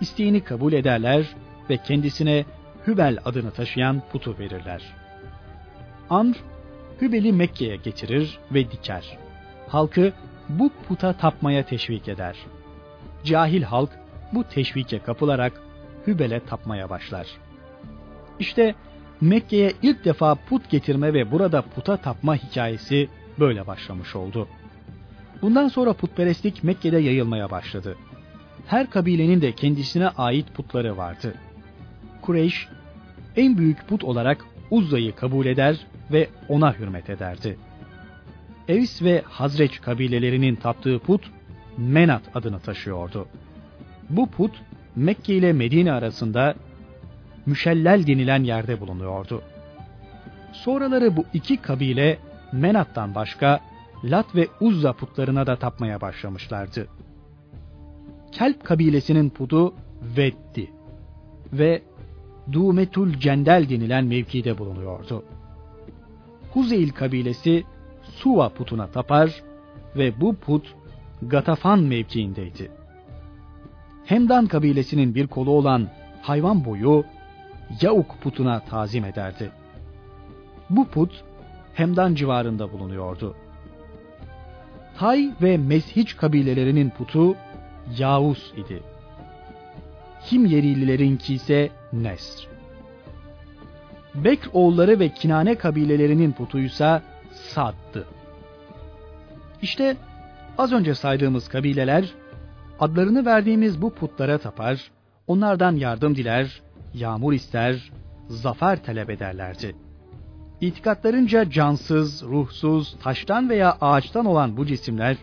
[0.00, 1.34] İsteğini kabul ederler
[1.70, 2.44] ve kendisine
[2.86, 4.82] Hübel adını taşıyan putu verirler.
[6.10, 6.34] Amr,
[7.00, 9.18] Hübel'i Mekke'ye getirir ve diker.
[9.68, 10.12] Halkı
[10.48, 12.36] bu puta tapmaya teşvik eder.
[13.24, 13.90] Cahil halk
[14.32, 15.52] bu teşvike kapılarak
[16.06, 17.26] Hübel'e tapmaya başlar.
[18.38, 18.74] İşte
[19.20, 24.48] Mekke'ye ilk defa put getirme ve burada puta tapma hikayesi böyle başlamış oldu.
[25.42, 27.96] Bundan sonra putperestlik Mekke'de yayılmaya başladı.
[28.66, 31.34] Her kabilenin de kendisine ait putları vardı.
[32.22, 32.68] Kureyş
[33.36, 37.56] en büyük put olarak Uzza'yı kabul eder ve ona hürmet ederdi.
[38.68, 41.30] Evs ve Hazreç kabilelerinin taptığı put
[41.78, 43.28] Menat adını taşıyordu.
[44.10, 44.62] Bu put
[44.96, 46.54] Mekke ile Medine arasında
[47.46, 49.42] Müşellel denilen yerde bulunuyordu.
[50.52, 52.18] Sonraları bu iki kabile
[52.52, 53.60] Menat'tan başka
[54.04, 56.88] Lat ve Uzza putlarına da tapmaya başlamışlardı.
[58.32, 59.74] Kelp kabilesinin putu
[60.16, 60.70] Veddi
[61.52, 61.82] ve
[62.52, 65.24] Dumetul Cendel denilen mevkide bulunuyordu.
[66.54, 67.64] Huzeyl kabilesi
[68.02, 69.42] Suva putuna tapar
[69.96, 70.74] ve bu put
[71.22, 72.70] Gatafan mevkiindeydi.
[74.04, 75.88] Hemdan kabilesinin bir kolu olan
[76.22, 77.04] hayvan boyu
[77.80, 79.50] Yauk putuna tazim ederdi.
[80.70, 81.24] Bu put
[81.74, 83.34] Hemdan civarında bulunuyordu.
[84.98, 87.36] Tay ve Meshiç kabilelerinin putu
[87.98, 88.82] Yavuz idi.
[90.32, 92.48] Himyerililerinki ise Nesr.
[94.14, 98.06] Bekr oğulları ve Kinane kabilelerinin putuysa Sad'dı.
[99.62, 99.96] İşte
[100.58, 102.14] az önce saydığımız kabileler
[102.80, 104.90] adlarını verdiğimiz bu putlara tapar,
[105.26, 106.62] onlardan yardım diler,
[106.94, 107.90] yağmur ister,
[108.28, 109.76] zafer talep ederlerdi.
[110.60, 115.16] İtikatlarınca cansız, ruhsuz, taştan veya ağaçtan olan bu cisimler,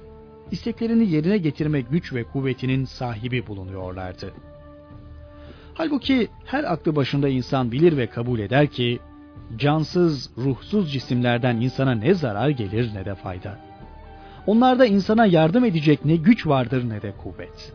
[0.51, 4.33] isteklerini yerine getirme güç ve kuvvetinin sahibi bulunuyorlardı.
[5.73, 8.99] Halbuki her aklı başında insan bilir ve kabul eder ki,
[9.57, 13.59] cansız, ruhsuz cisimlerden insana ne zarar gelir ne de fayda.
[14.47, 17.73] Onlarda insana yardım edecek ne güç vardır ne de kuvvet.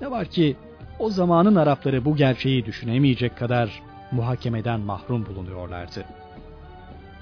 [0.00, 0.56] Ne var ki
[0.98, 6.04] o zamanın Arapları bu gerçeği düşünemeyecek kadar muhakemeden mahrum bulunuyorlardı.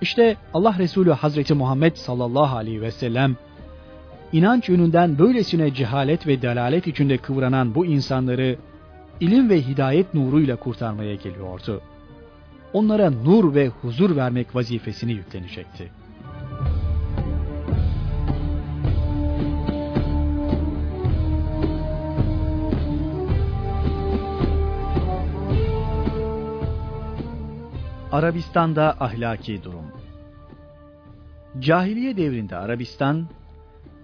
[0.01, 3.37] İşte Allah Resulü Hazreti Muhammed sallallahu aleyhi ve sellem
[4.33, 8.57] inanç yönünden böylesine cehalet ve dalalet içinde kıvranan bu insanları
[9.21, 11.81] ilim ve hidayet nuruyla kurtarmaya geliyordu.
[12.73, 15.91] Onlara nur ve huzur vermek vazifesini yüklenecekti.
[28.13, 29.85] Arabistan'da ahlaki durum.
[31.61, 33.27] Cahiliye devrinde Arabistan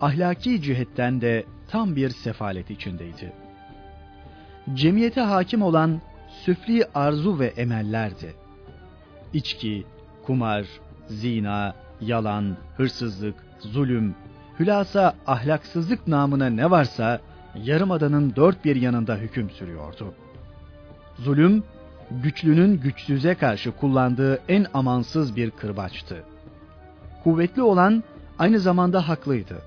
[0.01, 3.42] ahlaki cihetten de tam bir sefalet içindeydi.
[4.75, 6.01] Cemiyete hakim olan
[6.45, 8.35] süfli arzu ve emellerdi.
[9.33, 9.87] İçki,
[10.27, 10.67] kumar,
[11.09, 14.15] zina, yalan, hırsızlık, zulüm,
[14.61, 17.21] hülasa ahlaksızlık namına ne varsa
[17.55, 20.15] yarımadanın dört bir yanında hüküm sürüyordu.
[21.19, 21.65] Zulüm
[22.11, 26.25] güçlünün güçsüze karşı kullandığı en amansız bir kırbaçtı.
[27.25, 28.05] Kuvvetli olan
[28.39, 29.63] aynı zamanda haklıydı.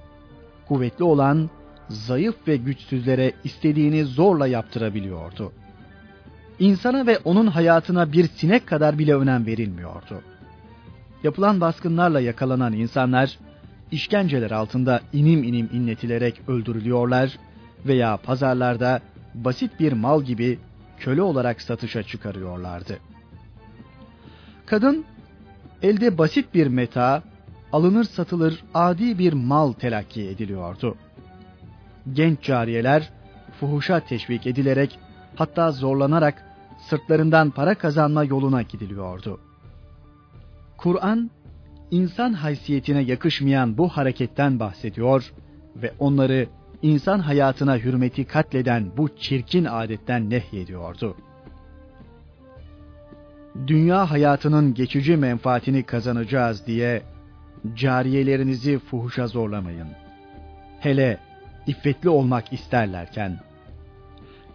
[0.67, 1.49] Kuvvetli olan
[1.89, 5.51] zayıf ve güçsüzlere istediğini zorla yaptırabiliyordu.
[6.59, 10.21] İnsana ve onun hayatına bir sinek kadar bile önem verilmiyordu.
[11.23, 13.39] Yapılan baskınlarla yakalanan insanlar
[13.91, 17.37] işkenceler altında inim inim inletilerek öldürülüyorlar
[17.85, 19.01] veya pazarlarda
[19.33, 20.59] basit bir mal gibi
[20.97, 22.99] köle olarak satışa çıkarıyorlardı.
[24.65, 25.05] Kadın
[25.81, 27.23] elde basit bir meta,
[27.71, 30.95] alınır satılır adi bir mal telakki ediliyordu.
[32.13, 33.09] Genç cariyeler
[33.59, 34.99] fuhuşa teşvik edilerek
[35.35, 36.45] hatta zorlanarak
[36.89, 39.39] sırtlarından para kazanma yoluna gidiliyordu.
[40.77, 41.31] Kur'an
[41.91, 45.33] insan haysiyetine yakışmayan bu hareketten bahsediyor
[45.75, 46.47] ve onları
[46.81, 51.15] insan hayatına hürmeti katleden bu çirkin adetten nehyediyordu.
[53.67, 57.01] Dünya hayatının geçici menfaatini kazanacağız diye
[57.75, 59.87] cariyelerinizi fuhuşa zorlamayın.
[60.79, 61.19] Hele
[61.67, 63.39] iffetli olmak isterlerken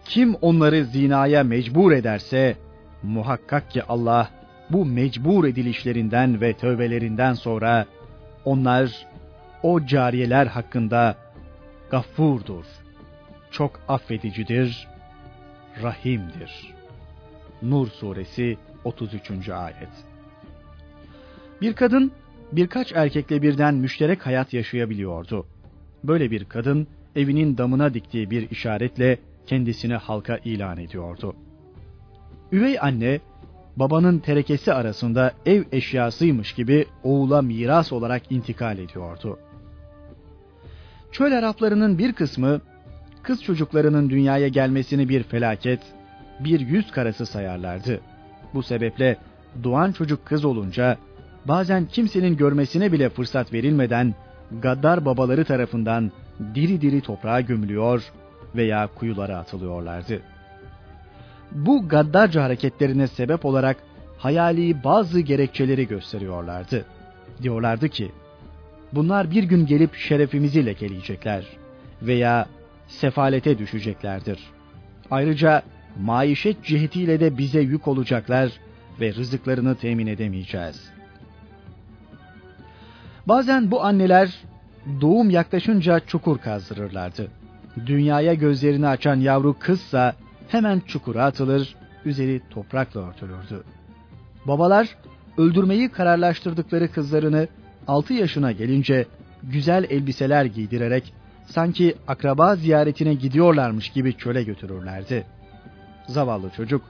[0.05, 2.55] kim onları zinaya mecbur ederse
[3.03, 4.29] muhakkak ki Allah
[4.69, 7.85] bu mecbur edilişlerinden ve tövbelerinden sonra
[8.45, 9.07] onlar
[9.63, 11.15] o cariyeler hakkında
[11.91, 12.65] gafurdur.
[13.51, 14.87] Çok affedicidir,
[15.81, 16.73] rahimdir.
[17.61, 19.49] Nur suresi 33.
[19.49, 19.89] ayet.
[21.61, 22.11] Bir kadın
[22.51, 25.45] birkaç erkekle birden müşterek hayat yaşayabiliyordu.
[26.03, 31.35] Böyle bir kadın evinin damına diktiği bir işaretle kendisini halka ilan ediyordu.
[32.51, 33.19] Üvey anne
[33.75, 39.39] babanın terekesi arasında ev eşyasıymış gibi oğula miras olarak intikal ediyordu.
[41.11, 42.61] Çöl Araplarının bir kısmı
[43.23, 45.79] kız çocuklarının dünyaya gelmesini bir felaket,
[46.39, 48.01] bir yüz karası sayarlardı.
[48.53, 49.17] Bu sebeple
[49.63, 50.97] doğan çocuk kız olunca
[51.45, 54.15] bazen kimsenin görmesine bile fırsat verilmeden
[54.61, 56.11] gaddar babaları tarafından
[56.55, 58.11] diri diri toprağa gömülüyor
[58.55, 60.21] veya kuyulara atılıyorlardı.
[61.51, 63.77] Bu gaddarca hareketlerine sebep olarak
[64.17, 66.85] hayali bazı gerekçeleri gösteriyorlardı.
[67.41, 68.11] Diyorlardı ki,
[68.93, 71.45] bunlar bir gün gelip şerefimizi lekeleyecekler
[72.01, 72.47] veya
[72.87, 74.39] sefalete düşeceklerdir.
[75.11, 75.63] Ayrıca
[75.99, 78.51] maişet cihetiyle de bize yük olacaklar
[78.99, 80.91] ve rızıklarını temin edemeyeceğiz.
[83.27, 84.37] Bazen bu anneler
[85.01, 87.27] doğum yaklaşınca çukur kazdırırlardı.
[87.85, 90.15] Dünyaya gözlerini açan yavru kızsa
[90.47, 93.63] hemen çukura atılır, üzeri toprakla örtülürdü.
[94.47, 94.97] Babalar
[95.37, 97.47] öldürmeyi kararlaştırdıkları kızlarını
[97.87, 99.05] 6 yaşına gelince
[99.43, 101.13] güzel elbiseler giydirerek
[101.45, 105.25] sanki akraba ziyaretine gidiyorlarmış gibi çöle götürürlerdi.
[106.07, 106.81] Zavallı çocuk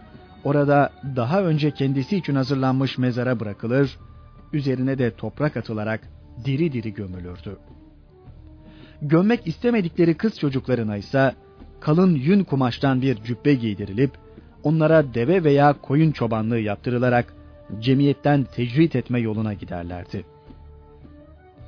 [0.43, 3.97] orada daha önce kendisi için hazırlanmış mezara bırakılır,
[4.53, 6.01] üzerine de toprak atılarak
[6.45, 7.57] diri diri gömülürdü.
[9.01, 11.35] Gömmek istemedikleri kız çocuklarına ise
[11.79, 14.11] kalın yün kumaştan bir cübbe giydirilip
[14.63, 17.33] onlara deve veya koyun çobanlığı yaptırılarak
[17.79, 20.25] cemiyetten tecrit etme yoluna giderlerdi.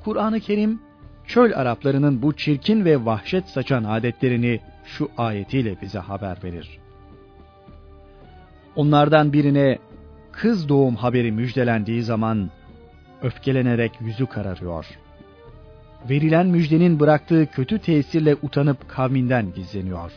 [0.04, 0.80] Kur'an-ı Kerim
[1.26, 6.78] çöl Araplarının bu çirkin ve vahşet saçan adetlerini şu ayetiyle bize haber verir.
[8.76, 9.78] Onlardan birine
[10.32, 12.50] kız doğum haberi müjdelendiği zaman
[13.22, 14.86] öfkelenerek yüzü kararıyor.
[16.10, 20.12] Verilen müjdenin bıraktığı kötü tesirle utanıp kavminden gizleniyor.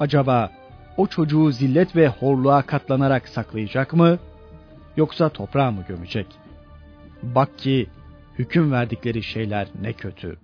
[0.00, 0.52] Acaba
[0.96, 4.18] o çocuğu zillet ve horluğa katlanarak saklayacak mı
[4.96, 6.26] yoksa toprağa mı gömecek?
[7.22, 7.86] Bak ki
[8.38, 10.36] hüküm verdikleri şeyler ne kötü.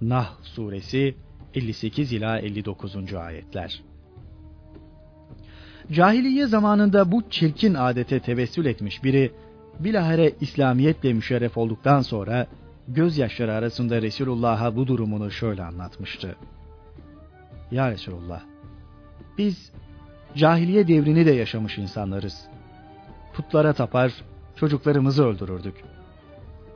[0.00, 1.14] Nah suresi
[1.54, 3.14] 58 ila 59.
[3.14, 3.82] ayetler.
[5.92, 9.32] Cahiliye zamanında bu çirkin adete tevessül etmiş biri
[9.80, 12.46] bilahare İslamiyetle müşerref olduktan sonra
[12.88, 16.36] gözyaşları arasında Resulullah'a bu durumunu şöyle anlatmıştı.
[17.70, 18.40] Ya Resulullah,
[19.38, 19.72] biz
[20.36, 22.48] cahiliye devrini de yaşamış insanlarız.
[23.32, 24.12] Putlara tapar,
[24.56, 25.74] çocuklarımızı öldürürdük.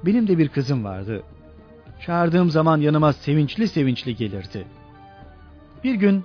[0.07, 1.23] Benim de bir kızım vardı.
[2.07, 4.67] Çağırdığım zaman yanıma sevinçli sevinçli gelirdi.
[5.85, 6.25] Bir gün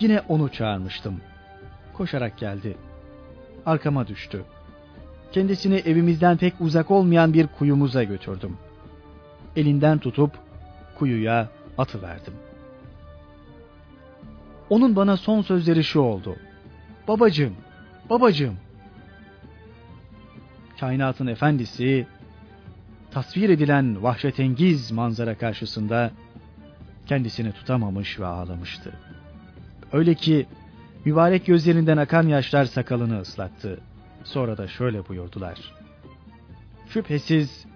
[0.00, 1.20] yine onu çağırmıştım.
[1.92, 2.76] Koşarak geldi.
[3.66, 4.44] Arkama düştü.
[5.32, 8.56] Kendisini evimizden pek uzak olmayan bir kuyumuza götürdüm.
[9.56, 10.32] Elinden tutup
[10.98, 12.34] kuyuya atıverdim.
[14.70, 16.36] Onun bana son sözleri şu oldu.
[17.08, 17.54] Babacığım,
[18.10, 18.56] babacığım.
[20.80, 22.06] Kainatın efendisi
[23.10, 26.10] tasvir edilen vahşetengiz manzara karşısında
[27.06, 28.92] kendisini tutamamış ve ağlamıştı.
[29.92, 30.46] Öyle ki
[31.04, 33.80] mübarek gözlerinden akan yaşlar sakalını ıslattı.
[34.24, 35.58] Sonra da şöyle buyurdular.
[36.88, 37.66] Şüphesiz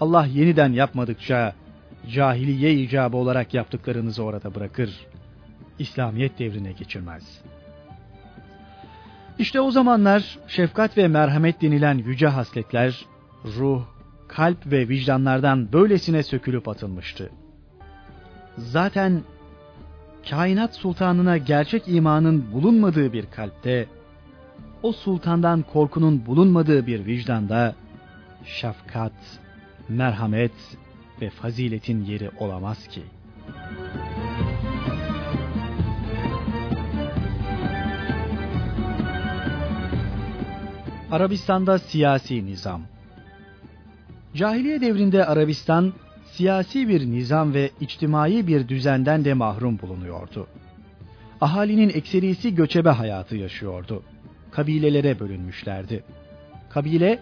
[0.00, 1.54] Allah yeniden yapmadıkça
[2.10, 5.06] cahiliye icabı olarak yaptıklarınızı orada bırakır.
[5.78, 7.42] İslamiyet devrine geçirmez.
[9.38, 13.04] İşte o zamanlar şefkat ve merhamet denilen yüce hasletler
[13.44, 13.82] ruh,
[14.28, 17.30] kalp ve vicdanlardan böylesine sökülüp atılmıştı.
[18.58, 19.22] Zaten
[20.30, 23.86] kainat sultanına gerçek imanın bulunmadığı bir kalpte,
[24.82, 27.74] o sultandan korkunun bulunmadığı bir vicdanda,
[28.44, 29.12] şefkat,
[29.88, 30.52] merhamet
[31.20, 33.02] ve faziletin yeri olamaz ki.
[41.10, 42.82] Arabistan'da siyasi nizam
[44.34, 45.92] Cahiliye devrinde Arabistan
[46.32, 50.46] siyasi bir nizam ve içtimai bir düzenden de mahrum bulunuyordu.
[51.40, 54.02] Ahalinin ekserisi göçebe hayatı yaşıyordu.
[54.50, 56.04] Kabilelere bölünmüşlerdi.
[56.70, 57.18] Kabile,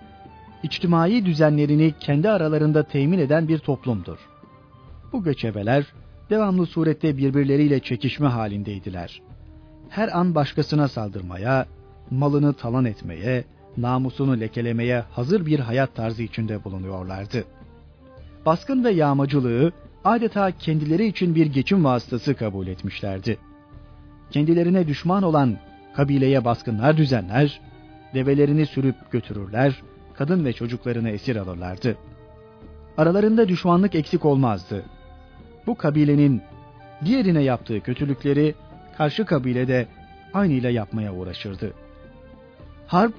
[0.63, 4.19] içtimai düzenlerini kendi aralarında temin eden bir toplumdur.
[5.13, 5.87] Bu göçebeler
[6.31, 9.23] devamlı surette birbirleriyle çekişme halindeydiler.
[9.89, 11.67] Her an başkasına saldırmaya,
[12.11, 13.45] malını talan etmeye,
[13.77, 17.45] namusunu lekelemeye hazır bir hayat tarzı içinde bulunuyorlardı.
[18.47, 19.73] Baskın ve yağmacılığı
[20.05, 23.39] adeta kendileri için bir geçim vasıtası kabul etmişlerdi.
[24.31, 25.59] Kendilerine düşman olan
[25.97, 27.61] kabileye baskınlar düzenler,
[28.15, 29.83] develerini sürüp götürürler,
[30.23, 31.97] kadın ve çocuklarını esir alırlardı.
[32.99, 34.85] Aralarında düşmanlık eksik olmazdı.
[35.67, 36.43] Bu kabilenin
[37.05, 38.55] diğerine yaptığı kötülükleri
[38.99, 39.87] karşı kabile de
[40.35, 41.73] aynıyla yapmaya uğraşırdı.
[42.87, 43.15] Harp,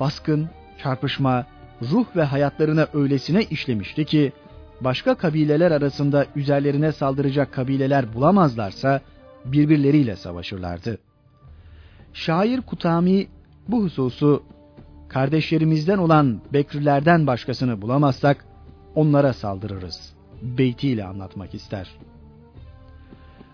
[0.00, 0.48] baskın,
[0.82, 1.46] çarpışma,
[1.82, 4.32] ruh ve hayatlarına öylesine işlemişti ki,
[4.80, 9.00] başka kabileler arasında üzerlerine saldıracak kabileler bulamazlarsa
[9.44, 10.98] birbirleriyle savaşırlardı.
[12.12, 13.26] Şair Kutami
[13.68, 14.42] bu hususu
[15.14, 18.44] kardeşlerimizden olan Bekrilerden başkasını bulamazsak
[18.94, 21.90] onlara saldırırız beytiyle anlatmak ister.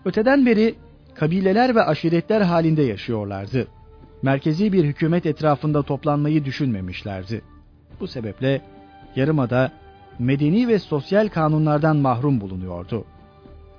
[0.05, 0.75] Öteden beri
[1.15, 3.67] kabileler ve aşiretler halinde yaşıyorlardı.
[4.21, 7.41] Merkezi bir hükümet etrafında toplanmayı düşünmemişlerdi.
[7.99, 8.61] Bu sebeple
[9.15, 9.71] yarımada
[10.19, 13.05] medeni ve sosyal kanunlardan mahrum bulunuyordu.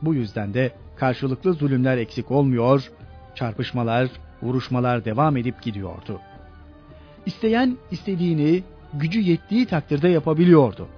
[0.02, 2.90] Bu yüzden de karşılıklı zulümler eksik olmuyor,
[3.34, 4.08] çarpışmalar,
[4.42, 6.20] vuruşmalar devam edip gidiyordu.
[7.26, 8.62] İsteyen istediğini
[8.94, 10.88] gücü yettiği takdirde yapabiliyordu.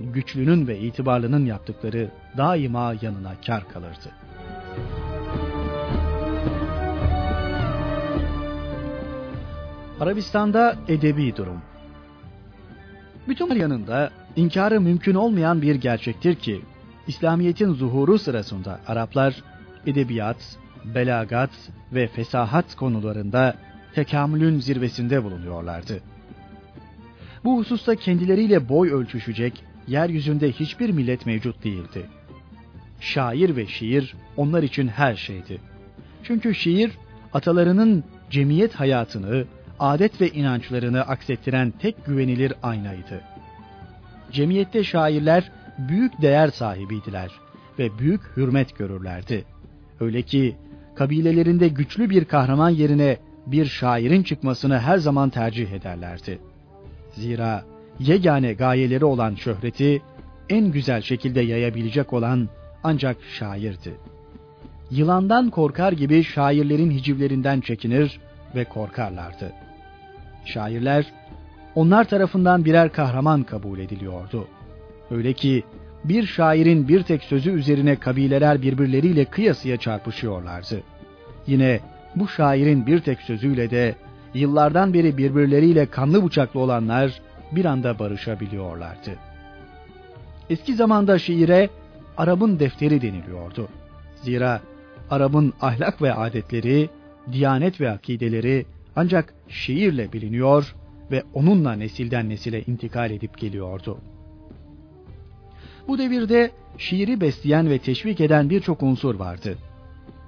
[0.00, 4.10] Güçlünün ve itibarlının yaptıkları daima yanına kar kalırdı.
[10.00, 11.62] Arabistan'da edebi durum.
[13.28, 16.60] Bütün yanında inkarı mümkün olmayan bir gerçektir ki
[17.06, 19.42] İslamiyet'in zuhuru sırasında Araplar
[19.86, 21.50] edebiyat, belagat
[21.92, 23.54] ve fesahat konularında
[23.98, 26.00] tekamülün zirvesinde bulunuyorlardı.
[27.44, 32.06] Bu hususta kendileriyle boy ölçüşecek yeryüzünde hiçbir millet mevcut değildi.
[33.00, 35.60] Şair ve şiir onlar için her şeydi.
[36.22, 36.90] Çünkü şiir
[37.32, 39.44] atalarının cemiyet hayatını,
[39.78, 43.20] adet ve inançlarını aksettiren tek güvenilir aynaydı.
[44.32, 47.30] Cemiyette şairler büyük değer sahibiydiler
[47.78, 49.44] ve büyük hürmet görürlerdi.
[50.00, 50.56] Öyle ki
[50.94, 56.38] kabilelerinde güçlü bir kahraman yerine bir şairin çıkmasını her zaman tercih ederlerdi.
[57.12, 57.64] Zira
[57.98, 60.02] yegane gayeleri olan şöhreti
[60.48, 62.48] en güzel şekilde yayabilecek olan
[62.84, 63.94] ancak şairdi.
[64.90, 68.20] Yılandan korkar gibi şairlerin hicivlerinden çekinir
[68.54, 69.52] ve korkarlardı.
[70.44, 71.06] Şairler
[71.74, 74.48] onlar tarafından birer kahraman kabul ediliyordu.
[75.10, 75.64] Öyle ki
[76.04, 80.82] bir şairin bir tek sözü üzerine kabileler birbirleriyle kıyasıya çarpışıyorlardı.
[81.46, 81.80] Yine
[82.16, 83.94] bu şairin bir tek sözüyle de
[84.34, 87.20] yıllardan beri birbirleriyle kanlı bıçaklı olanlar
[87.52, 89.10] bir anda barışabiliyorlardı.
[90.50, 91.70] Eski zamanda şiire
[92.16, 93.68] Arap'ın defteri deniliyordu.
[94.22, 94.60] Zira
[95.10, 96.90] Arap'ın ahlak ve adetleri,
[97.32, 100.74] diyanet ve akideleri ancak şiirle biliniyor
[101.10, 103.98] ve onunla nesilden nesile intikal edip geliyordu.
[105.88, 109.58] Bu devirde şiiri besleyen ve teşvik eden birçok unsur vardı.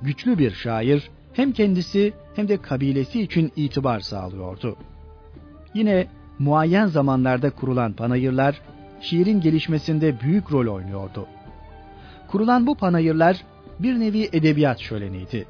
[0.02, 4.76] Güçlü bir şair hem kendisi hem de kabilesi için itibar sağlıyordu.
[5.74, 6.06] Yine
[6.38, 8.60] muayyen zamanlarda kurulan panayırlar
[9.00, 11.26] şiirin gelişmesinde büyük rol oynuyordu.
[12.28, 13.44] Kurulan bu panayırlar
[13.78, 15.46] bir nevi edebiyat şöleniydi.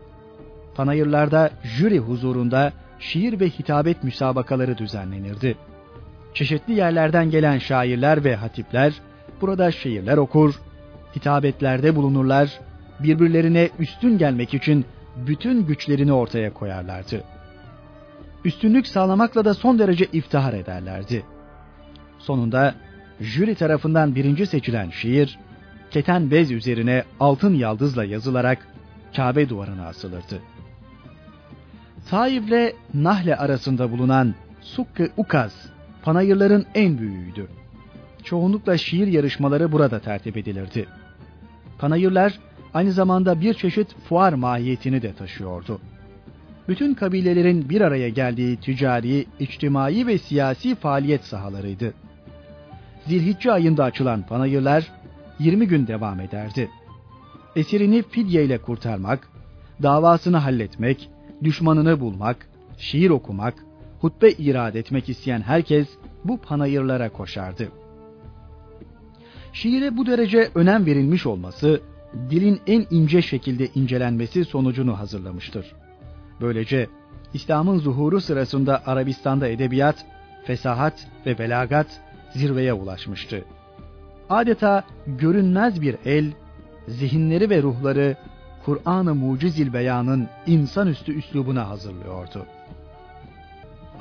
[0.74, 5.56] Panayırlarda jüri huzurunda şiir ve hitabet müsabakaları düzenlenirdi.
[6.34, 9.00] Çeşitli yerlerden gelen şairler ve hatipler
[9.40, 10.54] burada şiirler okur,
[11.16, 12.60] hitabetlerde bulunurlar,
[13.00, 14.84] birbirlerine üstün gelmek için
[15.26, 17.24] bütün güçlerini ortaya koyarlardı
[18.44, 21.22] üstünlük sağlamakla da son derece iftihar ederlerdi.
[22.18, 22.74] Sonunda
[23.20, 25.38] jüri tarafından birinci seçilen şiir,
[25.90, 28.68] keten bez üzerine altın yaldızla yazılarak
[29.16, 30.42] Kabe duvarına asılırdı.
[32.10, 35.52] Taif ile Nahle arasında bulunan Sukkı Ukaz,
[36.02, 37.46] panayırların en büyüğüydü.
[38.24, 40.86] Çoğunlukla şiir yarışmaları burada tertip edilirdi.
[41.78, 42.38] Panayırlar
[42.74, 45.80] aynı zamanda bir çeşit fuar mahiyetini de taşıyordu
[46.70, 51.94] bütün kabilelerin bir araya geldiği ticari, içtimai ve siyasi faaliyet sahalarıydı.
[53.06, 54.92] Zilhicce ayında açılan panayırlar
[55.38, 56.70] 20 gün devam ederdi.
[57.56, 59.28] Esirini fidye ile kurtarmak,
[59.82, 61.10] davasını halletmek,
[61.42, 62.48] düşmanını bulmak,
[62.78, 63.54] şiir okumak,
[64.00, 65.88] hutbe irad etmek isteyen herkes
[66.24, 67.68] bu panayırlara koşardı.
[69.52, 71.80] Şiire bu derece önem verilmiş olması,
[72.30, 75.72] dilin en ince şekilde incelenmesi sonucunu hazırlamıştır.
[76.40, 76.86] Böylece
[77.34, 80.06] İslam'ın zuhuru sırasında Arabistan'da edebiyat,
[80.44, 82.00] fesahat ve belagat
[82.32, 83.44] zirveye ulaşmıştı.
[84.30, 86.32] Adeta görünmez bir el,
[86.88, 88.16] zihinleri ve ruhları
[88.64, 92.46] Kur'an-ı Mucizil Beyan'ın insanüstü üslubuna hazırlıyordu.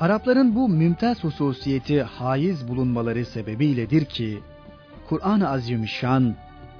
[0.00, 4.40] Arapların bu mümtaz hususiyeti haiz bulunmaları sebebiyledir ki,
[5.08, 6.34] Kur'an-ı Azimüşşan,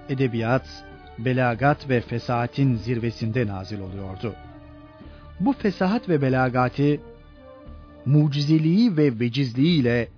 [0.09, 0.85] edebiyat,
[1.25, 4.51] belagat ve fesahatin zirvesinde nazil oluyordu.''
[5.41, 7.01] bu fesahat ve belagati
[8.07, 10.09] mucizeliği ve vecizliği ile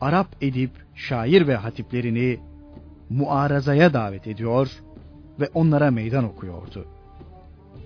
[0.00, 2.40] Arap edip, şair ve hatiplerini
[3.10, 4.70] muarazaya davet ediyor
[5.40, 6.86] ve onlara meydan okuyordu.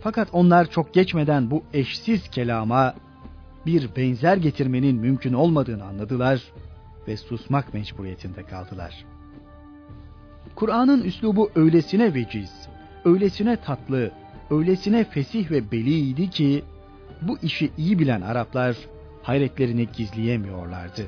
[0.01, 2.95] Fakat onlar çok geçmeden bu eşsiz kelama
[3.67, 6.43] bir benzer getirmenin mümkün olmadığını anladılar
[7.09, 9.05] ve susmak mecburiyetinde kaldılar.
[10.57, 12.69] Kur'an'ın üslubu öylesine veciz,
[13.05, 14.11] öylesine tatlı,
[14.51, 16.65] öylesine fesih ve beliydi ki
[17.23, 18.77] bu işi iyi bilen Araplar
[19.23, 21.03] hayretlerini gizleyemiyorlardı.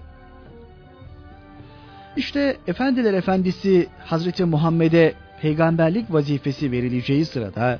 [2.16, 7.78] İşte Efendiler Efendisi Hazreti Muhammed'e peygamberlik vazifesi verileceği sırada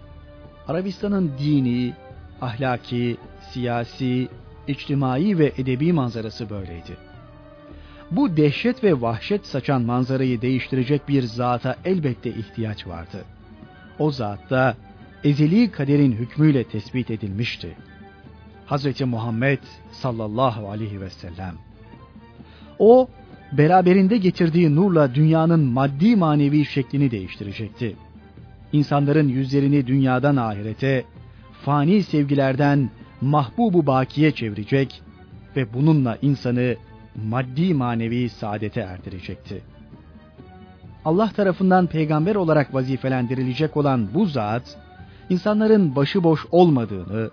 [0.69, 1.93] Arabistan'ın dini,
[2.41, 3.17] ahlaki,
[3.51, 4.29] siyasi,
[4.69, 7.06] içtimai ve edebi manzarası böyleydi.
[8.11, 13.25] Bu dehşet ve vahşet saçan manzarayı değiştirecek bir zata elbette ihtiyaç vardı.
[13.99, 14.77] O zat da
[15.25, 17.77] ezeli kaderin hükmüyle tespit edilmişti.
[18.67, 19.59] Hazreti Muhammed
[19.93, 21.55] sallallahu aleyhi ve sellem.
[22.79, 23.09] O,
[23.53, 27.97] beraberinde getirdiği nurla dünyanın maddi manevi şeklini değiştirecekti.
[28.73, 31.05] İnsanların yüzlerini dünyadan ahirete,
[31.65, 32.91] fani sevgilerden
[33.21, 35.03] mahbubu bakiye çevirecek
[35.57, 36.77] ve bununla insanı
[37.25, 39.63] maddi manevi saadete erdirecekti.
[41.05, 44.79] Allah tarafından peygamber olarak vazifelendirilecek olan bu zat,
[45.31, 47.31] insanların başıboş olmadığını,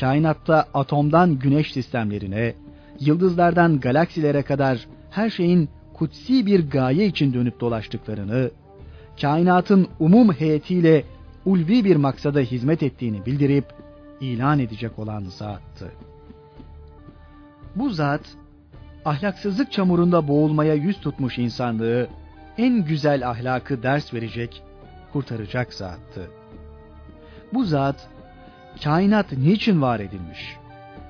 [0.00, 2.54] kainatta atomdan güneş sistemlerine,
[3.00, 8.50] yıldızlardan galaksilere kadar her şeyin kutsi bir gaye için dönüp dolaştıklarını,
[9.20, 11.04] kainatın umum heyetiyle
[11.44, 13.64] ulvi bir maksada hizmet ettiğini bildirip
[14.20, 15.92] ilan edecek olan zattı.
[17.76, 18.20] Bu zat,
[19.04, 22.08] ahlaksızlık çamurunda boğulmaya yüz tutmuş insanlığı
[22.58, 24.62] en güzel ahlakı ders verecek,
[25.12, 26.30] kurtaracak zattı.
[27.54, 28.08] Bu zat,
[28.84, 30.56] kainat niçin var edilmiş,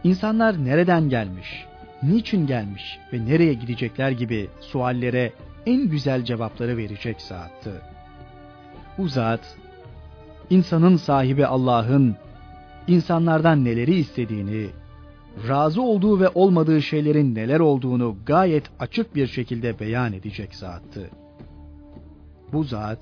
[0.05, 1.67] insanlar nereden gelmiş,
[2.03, 5.33] niçin gelmiş ve nereye gidecekler gibi suallere
[5.67, 7.83] en güzel cevapları verecek zattı.
[8.99, 9.57] Bu zat,
[10.51, 12.17] insanın sahibi Allah'ın
[12.87, 14.67] insanlardan neleri istediğini,
[15.49, 21.11] razı olduğu ve olmadığı şeylerin neler olduğunu gayet açık bir şekilde beyan edecek zattı.
[22.53, 22.99] Bu zat,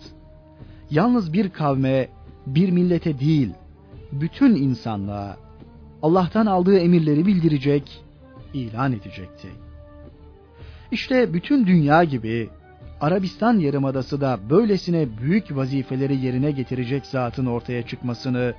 [0.91, 2.09] yalnız bir kavme,
[2.47, 3.51] bir millete değil,
[4.13, 5.37] bütün insanlığa
[6.03, 8.05] Allah'tan aldığı emirleri bildirecek,
[8.55, 9.49] ilan edecekti.
[10.91, 12.49] İşte bütün dünya gibi
[13.01, 18.55] Arabistan Yarımadası da böylesine büyük vazifeleri yerine getirecek zatın ortaya çıkmasını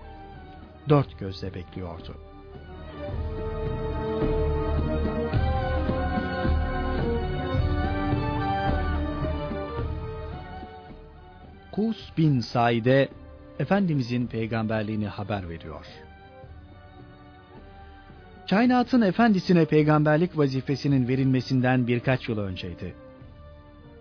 [0.90, 2.31] dört gözle bekliyordu.
[11.82, 13.10] Kus bin Said'e
[13.60, 15.86] Efendimizin peygamberliğini haber veriyor.
[18.50, 22.96] Kainatın efendisine peygamberlik vazifesinin verilmesinden birkaç yıl önceydi.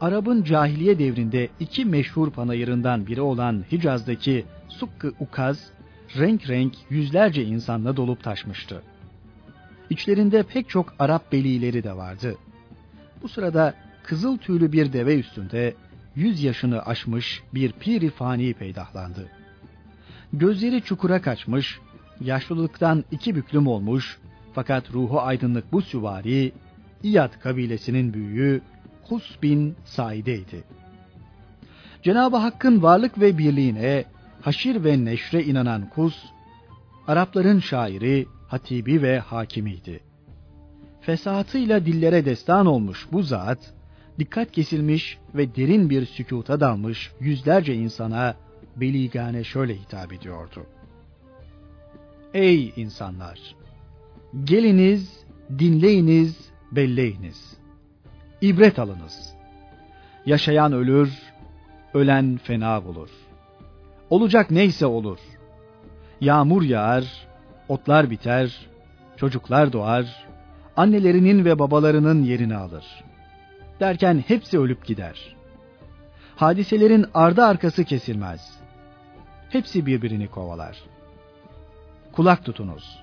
[0.00, 5.70] Arap'ın cahiliye devrinde iki meşhur panayırından biri olan Hicaz'daki Sukkı Ukaz,
[6.16, 8.82] renk renk yüzlerce insanla dolup taşmıştı.
[9.90, 12.36] İçlerinde pek çok Arap belileri de vardı.
[13.22, 15.74] Bu sırada kızıl tüylü bir deve üstünde
[16.16, 19.28] yüz yaşını aşmış bir piri fani peydahlandı.
[20.32, 21.78] Gözleri çukura kaçmış,
[22.20, 24.18] yaşlılıktan iki büklüm olmuş
[24.52, 26.52] fakat ruhu aydınlık bu süvari,
[27.02, 28.60] İyad kabilesinin büyüğü
[29.08, 30.64] Hus bin Saide'ydi.
[32.02, 34.04] Cenab-ı Hakk'ın varlık ve birliğine,
[34.40, 36.24] haşir ve neşre inanan Kus,
[37.06, 40.00] Arapların şairi, hatibi ve hakimiydi.
[41.00, 43.74] Fesatıyla dillere destan olmuş bu zat,
[44.20, 48.36] dikkat kesilmiş ve derin bir sükuta dalmış yüzlerce insana
[48.76, 50.66] beligane şöyle hitap ediyordu.
[52.34, 53.54] Ey insanlar!
[54.44, 55.24] Geliniz,
[55.58, 57.56] dinleyiniz, belleyiniz.
[58.40, 59.34] İbret alınız.
[60.26, 61.12] Yaşayan ölür,
[61.94, 63.10] ölen fena bulur.
[64.10, 65.18] Olacak neyse olur.
[66.20, 67.26] Yağmur yağar,
[67.68, 68.66] otlar biter,
[69.16, 70.26] çocuklar doğar,
[70.76, 72.84] annelerinin ve babalarının yerini alır.
[73.80, 75.36] Derken hepsi ölüp gider.
[76.36, 78.60] Hadiselerin ardı arkası kesilmez.
[79.50, 80.82] Hepsi birbirini kovalar.
[82.12, 83.02] Kulak tutunuz.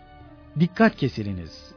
[0.60, 1.72] Dikkat kesiliniz.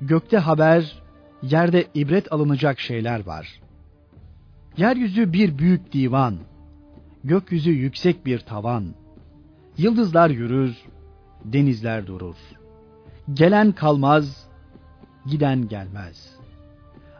[0.00, 1.02] Gökte haber,
[1.42, 3.60] yerde ibret alınacak şeyler var.
[4.76, 6.38] Yeryüzü bir büyük divan,
[7.24, 8.94] gökyüzü yüksek bir tavan.
[9.78, 10.76] Yıldızlar yürür,
[11.44, 12.36] denizler durur.
[13.34, 14.48] Gelen kalmaz,
[15.26, 16.35] giden gelmez.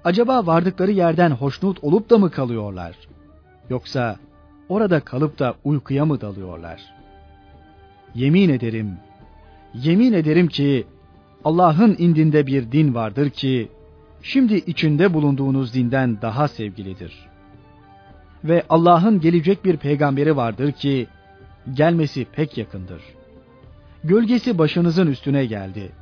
[0.06, 2.96] Acaba vardıkları yerden hoşnut olup da mı kalıyorlar?
[3.70, 4.16] Yoksa
[4.68, 6.80] orada kalıp da uykuya mı dalıyorlar?
[8.14, 8.98] Yemin ederim,
[9.74, 10.86] yemin ederim ki
[11.44, 13.68] Allah'ın indinde bir din vardır ki
[14.22, 17.28] şimdi içinde bulunduğunuz dinden daha sevgilidir.
[18.44, 21.06] Ve Allah'ın gelecek bir peygamberi vardır ki,
[21.74, 23.02] gelmesi pek yakındır.
[24.04, 25.92] Gölgesi başınızın üstüne geldi.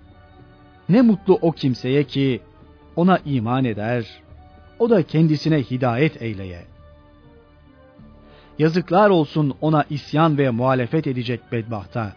[0.89, 2.41] Ne mutlu o kimseye ki,
[2.97, 4.23] ona iman eder,
[4.79, 6.65] o da kendisine hidayet eyleye.
[8.59, 12.13] Yazıklar olsun ona isyan ve muhalefet edecek bedbahta.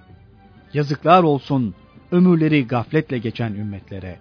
[0.73, 1.75] Yazıklar olsun
[2.11, 4.19] ömürleri gafletle geçen ümmetlere.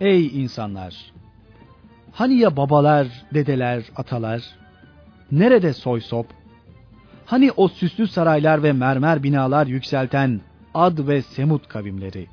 [0.00, 1.12] Ey insanlar!
[2.12, 4.42] Hani ya babalar, dedeler, atalar?
[5.32, 6.26] Nerede soy sop?
[7.26, 10.40] Hani o süslü saraylar ve mermer binalar yükselten
[10.74, 12.26] Ad ve Semud kavimleri?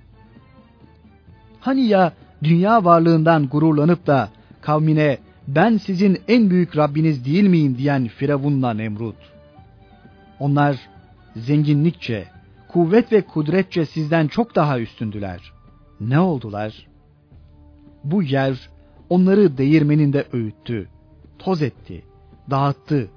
[1.60, 2.14] Hani ya
[2.44, 4.30] dünya varlığından gururlanıp da
[4.62, 5.18] kavmine
[5.48, 9.16] ben sizin en büyük Rabbiniz değil miyim diyen Firavunla Nemrut.
[10.40, 10.80] Onlar
[11.36, 12.28] zenginlikçe,
[12.68, 15.54] kuvvet ve kudretçe sizden çok daha üstündüler.
[16.00, 16.88] Ne oldular?
[18.04, 18.70] Bu yer
[19.10, 20.88] onları değirmeninde öğüttü,
[21.40, 22.04] toz etti,
[22.50, 23.10] dağıttı.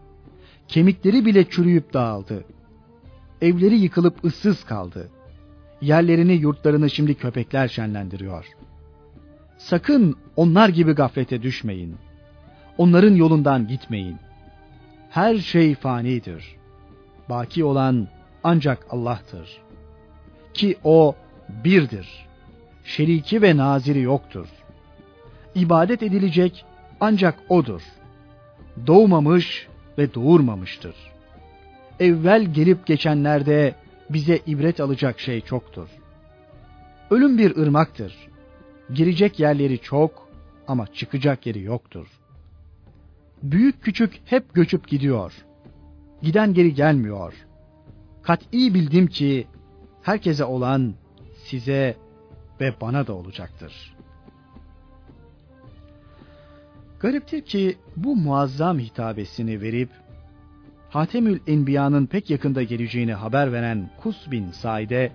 [0.68, 2.44] Kemikleri bile çürüyüp dağıldı.
[3.42, 5.10] Evleri yıkılıp ıssız kaldı.
[5.80, 8.46] Yerlerini yurtlarını şimdi köpekler şenlendiriyor.
[9.60, 11.96] Sakın onlar gibi gaflete düşmeyin.
[12.78, 14.16] Onların yolundan gitmeyin.
[15.10, 16.56] Her şey fanidir.
[17.28, 18.08] Baki olan
[18.44, 19.58] ancak Allah'tır.
[20.54, 21.14] Ki O
[21.48, 22.26] birdir.
[22.84, 24.48] Şeriki ve naziri yoktur.
[25.54, 26.64] İbadet edilecek
[27.00, 27.82] ancak O'dur.
[28.86, 30.94] Doğmamış ve doğurmamıştır.
[32.00, 33.74] Evvel gelip geçenlerde
[34.10, 35.88] bize ibret alacak şey çoktur.
[37.10, 38.29] Ölüm bir ırmaktır.
[38.94, 40.28] Girecek yerleri çok
[40.68, 42.06] ama çıkacak yeri yoktur.
[43.42, 45.32] Büyük küçük hep göçüp gidiyor.
[46.22, 47.50] Giden geri gelmiyor.''
[48.22, 49.46] kat'i bildim ki
[50.02, 50.94] herkese olan
[51.44, 51.96] size
[52.60, 53.94] ve bana da olacaktır.
[57.00, 59.90] Gariptir ki bu muazzam hitabesini verip
[60.90, 65.12] Hatemül Enbiya'nın pek yakında geleceğini haber veren Kus bin Said'e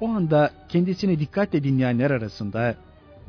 [0.00, 2.74] o anda kendisini dikkatle dinleyenler arasında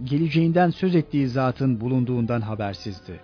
[0.03, 3.19] geleceğinden söz ettiği zatın bulunduğundan habersizdi.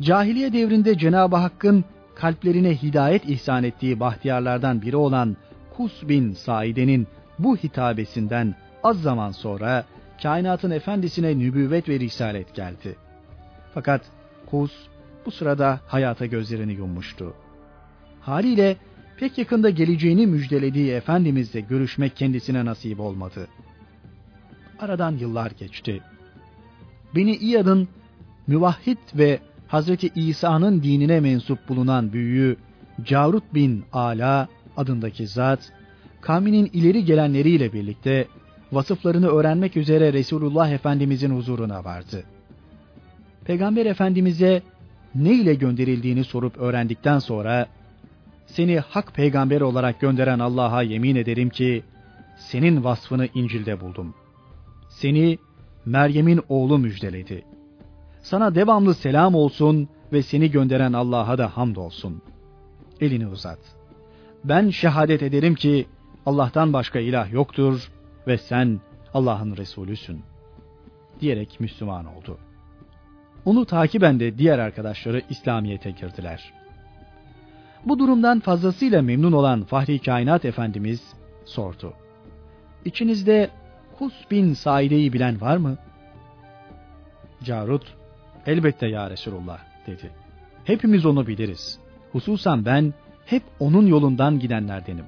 [0.00, 1.84] Cahiliye devrinde Cenab-ı Hakk'ın
[2.14, 5.36] kalplerine hidayet ihsan ettiği bahtiyarlardan biri olan
[5.76, 7.06] Kus bin Saide'nin
[7.38, 9.84] bu hitabesinden az zaman sonra
[10.22, 12.96] kainatın efendisine nübüvvet ve risalet geldi.
[13.74, 14.02] Fakat
[14.46, 14.72] Kus
[15.26, 17.34] bu sırada hayata gözlerini yummuştu.
[18.20, 18.76] Haliyle
[19.16, 23.48] pek yakında geleceğini müjdelediği Efendimizle görüşmek kendisine nasip olmadı.
[24.84, 26.00] Aradan yıllar geçti.
[27.14, 27.88] Beni İyad'ın
[28.46, 32.56] müvahhid ve Hazreti İsa'nın dinine mensup bulunan büyüğü
[33.04, 35.72] Carut bin Ala adındaki zat,
[36.20, 38.28] kavminin ileri gelenleriyle birlikte
[38.72, 42.24] vasıflarını öğrenmek üzere Resulullah Efendimizin huzuruna vardı.
[43.44, 44.62] Peygamber Efendimiz'e
[45.14, 47.66] ne ile gönderildiğini sorup öğrendikten sonra,
[48.46, 51.84] seni hak peygamber olarak gönderen Allah'a yemin ederim ki,
[52.38, 54.14] senin vasfını İncil'de buldum.
[54.94, 55.38] Seni
[55.84, 57.44] Meryem'in oğlu müjdeledi
[58.24, 62.22] sana devamlı selam olsun ve seni gönderen Allah'a da hamd olsun.
[63.00, 63.58] Elini uzat.
[64.44, 65.86] Ben şehadet ederim ki
[66.26, 67.90] Allah'tan başka ilah yoktur
[68.26, 68.80] ve sen
[69.14, 70.22] Allah'ın Resulüsün.
[71.20, 72.38] Diyerek Müslüman oldu.
[73.44, 76.52] Onu takiben de diğer arkadaşları İslamiyet'e girdiler.
[77.84, 81.02] Bu durumdan fazlasıyla memnun olan Fahri Kainat Efendimiz
[81.44, 81.92] sordu.
[82.84, 83.50] İçinizde
[83.98, 85.78] Kus bin Saide'yi bilen var mı?
[87.44, 87.94] Carut,
[88.46, 90.10] Elbette ya Resulullah dedi.
[90.64, 91.78] Hepimiz onu biliriz.
[92.12, 92.94] Hususan ben
[93.26, 95.04] hep onun yolundan gidenlerdenim.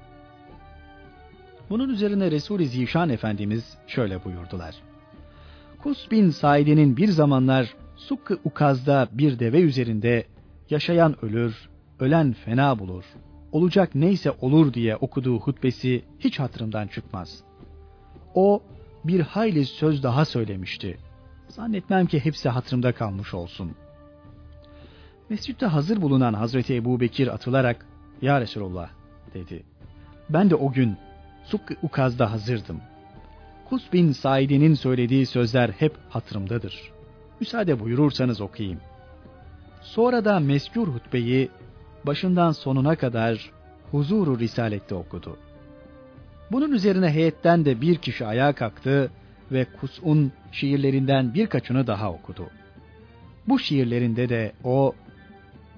[1.71, 4.75] Bunun üzerine Resul-i Zişan Efendimiz şöyle buyurdular.
[5.83, 10.25] Kus bin Saide'nin bir zamanlar Sukk-ı Ukaz'da bir deve üzerinde
[10.71, 11.69] yaşayan ölür,
[12.01, 13.05] ölen fena bulur,
[13.53, 17.45] olacak neyse olur diye okuduğu hutbesi hiç hatırımdan çıkmaz.
[18.35, 18.63] O
[19.09, 20.99] bir hayli söz daha söylemişti.
[21.49, 23.73] Zannetmem ki hepsi hatırımda kalmış olsun.
[25.29, 27.87] Mescitte hazır bulunan Hazreti Ebu Bekir atılarak,
[28.23, 28.89] Ya Resulullah
[29.35, 29.63] dedi.
[30.31, 30.97] Ben de o gün
[31.45, 32.81] Suk Ukaz'da hazırdım.
[33.69, 36.93] Kus bin Said'in söylediği sözler hep hatırımdadır.
[37.41, 38.81] Müsaade buyurursanız okuyayım.
[39.83, 41.51] Sonra da mescur hutbeyi
[42.07, 43.51] başından sonuna kadar
[43.91, 45.37] huzuru risalette okudu.
[46.53, 49.11] Bunun üzerine heyetten de bir kişi ayağa kalktı
[49.53, 52.47] ve Kus'un şiirlerinden birkaçını daha okudu.
[53.49, 54.95] Bu şiirlerinde de o,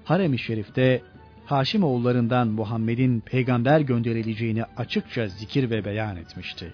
[0.05, 1.01] Harem-i Şerif'te
[1.45, 6.73] Haşim oğullarından Muhammed'in peygamber gönderileceğini açıkça zikir ve beyan etmişti.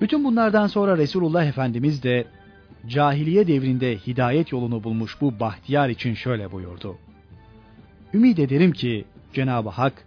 [0.00, 2.26] Bütün bunlardan sonra Resulullah Efendimiz de
[2.86, 6.98] cahiliye devrinde hidayet yolunu bulmuş bu bahtiyar için şöyle buyurdu.
[8.14, 10.06] Ümid ederim ki Cenab-ı Hak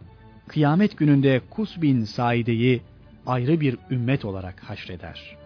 [0.50, 2.82] kıyamet gününde Kus bin Saide'yi
[3.26, 5.39] ayrı bir ümmet olarak haşreder.